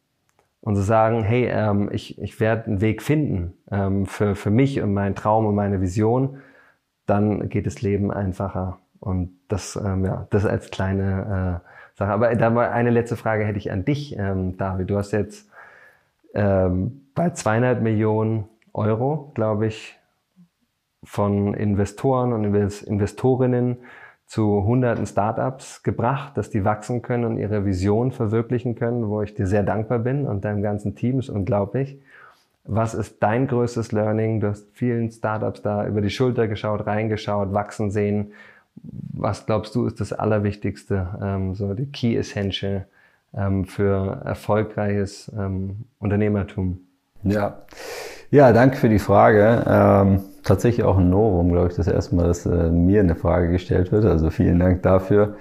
und 0.61 0.75
zu 0.75 0.81
sagen, 0.81 1.23
hey, 1.23 1.47
ähm, 1.49 1.89
ich, 1.91 2.21
ich 2.21 2.39
werde 2.39 2.65
einen 2.65 2.81
Weg 2.81 3.01
finden 3.01 3.53
ähm, 3.71 4.05
für, 4.05 4.35
für 4.35 4.51
mich 4.51 4.81
und 4.81 4.93
meinen 4.93 5.15
Traum 5.15 5.45
und 5.45 5.55
meine 5.55 5.81
Vision, 5.81 6.37
dann 7.05 7.47
geht 7.49 7.65
das 7.65 7.81
Leben 7.81 8.11
einfacher. 8.11 8.79
Und 8.99 9.31
das, 9.47 9.75
ähm, 9.77 10.05
ja, 10.05 10.27
das 10.29 10.45
als 10.45 10.69
kleine 10.71 11.61
äh, 11.63 11.76
Sache. 11.97 12.11
Aber 12.11 12.35
da 12.35 12.53
war 12.53 12.71
eine 12.71 12.91
letzte 12.91 13.17
Frage 13.17 13.43
hätte 13.43 13.57
ich 13.57 13.71
an 13.71 13.83
dich, 13.83 14.17
ähm, 14.17 14.57
David. 14.57 14.89
Du 14.89 14.97
hast 14.97 15.11
jetzt 15.11 15.49
ähm, 16.33 17.07
bei 17.15 17.31
200 17.31 17.81
Millionen 17.81 18.45
Euro, 18.73 19.31
glaube 19.33 19.67
ich, 19.67 19.97
von 21.03 21.53
Investoren 21.53 22.33
und 22.33 22.43
Investorinnen 22.43 23.77
zu 24.25 24.63
hunderten 24.65 25.05
Startups 25.05 25.83
gebracht, 25.83 26.37
dass 26.37 26.49
die 26.49 26.65
wachsen 26.65 27.01
können 27.01 27.23
und 27.23 27.37
ihre 27.37 27.65
Vision 27.65 28.11
verwirklichen 28.11 28.75
können, 28.75 29.07
wo 29.07 29.21
ich 29.21 29.33
dir 29.33 29.47
sehr 29.47 29.63
dankbar 29.63 29.99
bin 29.99 30.27
und 30.27 30.43
deinem 30.43 30.61
ganzen 30.61 30.95
Team 30.95 31.19
ist 31.19 31.29
unglaublich. 31.29 31.99
Was 32.65 32.93
ist 32.93 33.23
dein 33.23 33.47
größtes 33.47 33.93
Learning? 33.93 34.41
Du 34.41 34.49
hast 34.49 34.67
vielen 34.73 35.09
Startups 35.09 35.61
da 35.61 35.87
über 35.87 36.01
die 36.01 36.09
Schulter 36.09 36.49
geschaut, 36.49 36.85
reingeschaut, 36.85 37.53
wachsen 37.53 37.89
sehen 37.89 38.33
was 39.13 39.45
glaubst 39.45 39.75
du 39.75 39.85
ist 39.85 39.99
das 39.99 40.13
Allerwichtigste, 40.13 41.07
ähm, 41.21 41.55
so 41.55 41.73
die 41.73 41.87
Key 41.87 42.15
Essential 42.15 42.85
ähm, 43.33 43.65
für 43.65 44.21
erfolgreiches 44.25 45.31
ähm, 45.37 45.85
Unternehmertum? 45.99 46.79
Ja. 47.23 47.63
ja, 48.31 48.53
danke 48.53 48.77
für 48.77 48.89
die 48.89 48.99
Frage. 48.99 49.63
Ähm, 49.67 50.21
tatsächlich 50.43 50.85
auch 50.85 50.97
ein 50.97 51.09
Novum, 51.09 51.51
glaube 51.51 51.69
ich, 51.69 51.75
das 51.75 51.87
erste 51.87 52.15
Mal, 52.15 52.27
dass 52.27 52.45
äh, 52.45 52.69
mir 52.69 53.01
eine 53.01 53.15
Frage 53.15 53.49
gestellt 53.49 53.91
wird. 53.91 54.05
Also 54.05 54.29
vielen 54.29 54.59
Dank 54.59 54.83
dafür. 54.83 55.35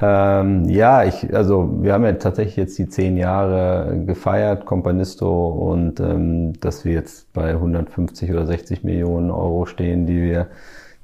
Ähm, 0.00 0.68
ja, 0.68 1.04
ich, 1.04 1.34
also 1.34 1.82
wir 1.82 1.92
haben 1.92 2.04
ja 2.04 2.12
tatsächlich 2.14 2.56
jetzt 2.56 2.78
die 2.78 2.88
zehn 2.88 3.16
Jahre 3.16 4.02
gefeiert, 4.06 4.66
Companisto, 4.66 5.48
und 5.48 6.00
ähm, 6.00 6.58
dass 6.60 6.84
wir 6.84 6.92
jetzt 6.92 7.32
bei 7.32 7.50
150 7.50 8.30
oder 8.32 8.44
60 8.46 8.82
Millionen 8.82 9.30
Euro 9.30 9.66
stehen, 9.66 10.06
die 10.06 10.20
wir 10.20 10.48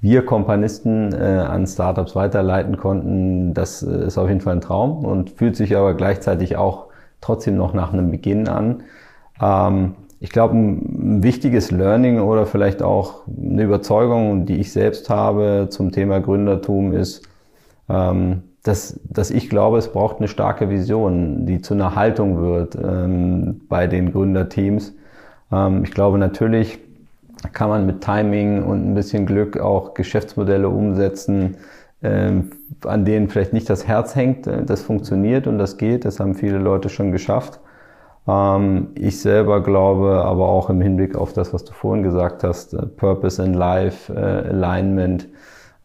wir 0.01 0.25
Kompanisten 0.25 1.13
äh, 1.13 1.17
an 1.17 1.67
Startups 1.67 2.17
weiterleiten 2.17 2.77
konnten, 2.77 3.55
das 3.55 3.83
äh, 3.83 4.07
ist 4.07 4.19
auf 4.19 4.29
jeden 4.29 4.41
Fall 4.41 4.57
ein 4.57 4.61
Traum 4.61 5.05
und 5.05 5.31
fühlt 5.31 5.57
sich 5.57 5.77
aber 5.77 5.95
gleichzeitig 5.95 6.57
auch 6.57 6.87
trotzdem 7.21 7.57
noch 7.57 7.75
nach 7.75 7.93
einem 7.93 8.11
Beginn 8.11 8.49
an. 8.49 8.83
Ähm, 9.41 9.95
ich 10.21 10.31
glaube, 10.31 10.55
ein 10.57 11.23
wichtiges 11.23 11.71
Learning 11.71 12.21
oder 12.21 12.47
vielleicht 12.47 12.83
auch 12.83 13.23
eine 13.27 13.63
Überzeugung, 13.63 14.45
die 14.45 14.59
ich 14.59 14.73
selbst 14.73 15.09
habe 15.09 15.69
zum 15.71 15.93
Thema 15.93 16.21
Gründertum 16.21 16.93
ist, 16.93 17.27
ähm, 17.89 18.43
dass, 18.63 19.01
dass 19.05 19.31
ich 19.31 19.49
glaube, 19.49 19.79
es 19.79 19.91
braucht 19.91 20.19
eine 20.19 20.29
starke 20.29 20.69
Vision, 20.69 21.47
die 21.47 21.63
zu 21.63 21.73
einer 21.75 21.95
Haltung 21.95 22.41
wird 22.41 22.77
ähm, 22.77 23.63
bei 23.69 23.87
den 23.87 24.13
Gründerteams. 24.13 24.95
Ähm, 25.51 25.85
ich 25.85 25.93
glaube 25.93 26.19
natürlich, 26.19 26.79
kann 27.53 27.71
man 27.71 27.87
mit 27.87 28.03
Timing 28.03 28.63
und 28.63 28.91
ein 28.91 28.95
bisschen 28.95 29.27
Glück 29.27 29.59
auch 29.59 29.95
Geschäftsmodelle 29.95 30.69
umsetzen, 30.69 31.57
ähm, 32.03 32.51
an 32.85 33.05
denen 33.05 33.29
vielleicht 33.29 33.53
nicht 33.53 33.69
das 33.69 33.87
Herz 33.87 34.15
hängt. 34.15 34.47
Äh, 34.47 34.65
das 34.65 34.83
funktioniert 34.83 35.47
und 35.47 35.59
das 35.59 35.77
geht. 35.77 36.05
Das 36.05 36.21
haben 36.21 36.35
viele 36.35 36.59
Leute 36.59 36.89
schon 36.89 37.13
geschafft. 37.13 37.61
Ähm, 38.27 38.89
ich 38.95 39.21
selber 39.21 39.63
glaube 39.63 40.23
aber 40.25 40.49
auch 40.49 40.71
im 40.71 40.81
Hinblick 40.81 41.17
auf 41.17 41.33
das, 41.33 41.53
was 41.53 41.65
du 41.65 41.73
vorhin 41.73 42.03
gesagt 42.03 42.45
hast, 42.45 42.75
äh, 42.75 42.87
Purpose 42.87 43.43
in 43.43 43.55
Life, 43.55 44.13
äh, 44.13 44.49
Alignment, 44.49 45.29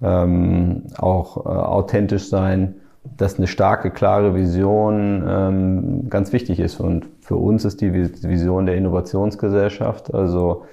ähm, 0.02 0.84
auch 0.98 1.46
authentisch 1.46 2.30
sein, 2.30 2.76
dass 3.18 3.38
eine 3.38 3.48
starke, 3.48 3.92
klare 3.92 4.36
Vision 4.36 6.08
ganz 6.10 6.34
wichtig 6.34 6.60
ist. 6.60 6.80
Und 6.80 7.06
für 7.22 7.36
uns 7.36 7.64
ist 7.64 7.80
die 7.82 7.94
Vision 7.94 8.66
der 8.66 8.76
Innovationsgesellschaft, 8.76 10.14
also 10.14 10.66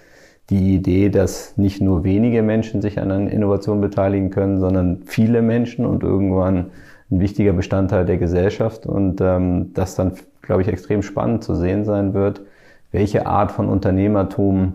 die 0.51 0.75
Idee, 0.75 1.09
dass 1.09 1.57
nicht 1.57 1.81
nur 1.81 2.05
wenige 2.05 2.43
Menschen 2.43 2.83
sich 2.83 2.99
an 2.99 3.11
einer 3.11 3.31
Innovation 3.31 3.81
beteiligen 3.81 4.31
können, 4.31 4.61
sondern 4.61 5.03
viele 5.05 5.41
Menschen 5.43 5.87
und 5.87 6.03
irgendwann 6.03 6.71
ein 7.11 7.21
wichtiger 7.21 7.53
Bestandteil 7.53 8.05
der 8.05 8.19
Gesellschaft. 8.19 8.87
Und 8.87 9.21
ähm, 9.21 9.73
das 9.75 9.95
dann, 9.95 10.13
glaube 10.43 10.63
ich, 10.63 10.69
extrem 10.69 11.03
spannend 11.03 11.45
zu 11.45 11.55
sehen 11.55 11.85
sein 11.85 12.15
wird, 12.15 12.43
welche 12.91 13.27
Art 13.27 13.53
von 13.53 13.69
Unternehmertum 13.69 14.75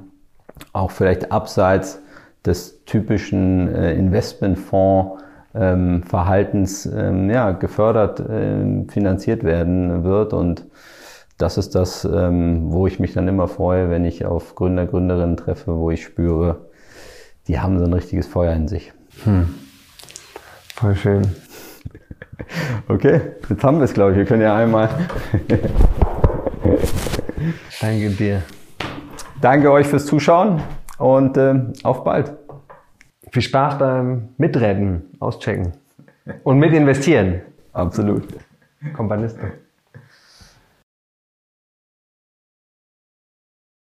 auch 0.73 0.91
vielleicht 0.91 1.31
abseits 1.31 2.01
des 2.45 2.83
typischen 2.85 3.67
äh, 3.73 3.93
Investmentfonds 3.93 5.21
ähm, 5.53 6.03
Verhaltens 6.03 6.85
ähm, 6.85 7.29
ja, 7.29 7.51
gefördert, 7.51 8.19
äh, 8.19 8.85
finanziert 8.89 9.43
werden 9.43 10.03
wird. 10.03 10.33
Und 10.33 10.65
das 11.37 11.57
ist 11.57 11.75
das, 11.75 12.03
ähm, 12.05 12.71
wo 12.71 12.87
ich 12.87 12.99
mich 12.99 13.13
dann 13.13 13.27
immer 13.27 13.47
freue, 13.47 13.89
wenn 13.89 14.05
ich 14.05 14.25
auf 14.25 14.55
Gründer, 14.55 14.85
Gründerinnen 14.85 15.37
treffe, 15.37 15.75
wo 15.75 15.91
ich 15.91 16.03
spüre, 16.03 16.67
die 17.47 17.59
haben 17.59 17.77
so 17.79 17.85
ein 17.85 17.93
richtiges 17.93 18.27
Feuer 18.27 18.53
in 18.53 18.67
sich. 18.67 18.91
Hm. 19.23 19.53
Voll 20.75 20.95
schön. 20.95 21.27
Okay, 22.87 23.19
jetzt 23.49 23.63
haben 23.63 23.79
wir 23.79 23.85
es, 23.85 23.93
glaube 23.93 24.11
ich. 24.11 24.17
Wir 24.19 24.25
können 24.25 24.43
ja 24.43 24.55
einmal. 24.55 24.89
Danke 27.81 28.09
dir. 28.11 28.43
Danke 29.41 29.71
euch 29.71 29.87
fürs 29.87 30.05
Zuschauen 30.05 30.61
und 30.97 31.35
äh, 31.35 31.55
auf 31.83 32.03
bald. 32.03 32.31
Viel 33.31 33.41
Spaß 33.41 33.79
beim 33.79 34.29
Mitrennen, 34.37 35.17
auschecken 35.19 35.73
und 36.43 36.59
mit 36.59 36.73
investieren. 36.73 37.41
Absolut. 37.73 38.23
Kompanisten. 38.95 39.66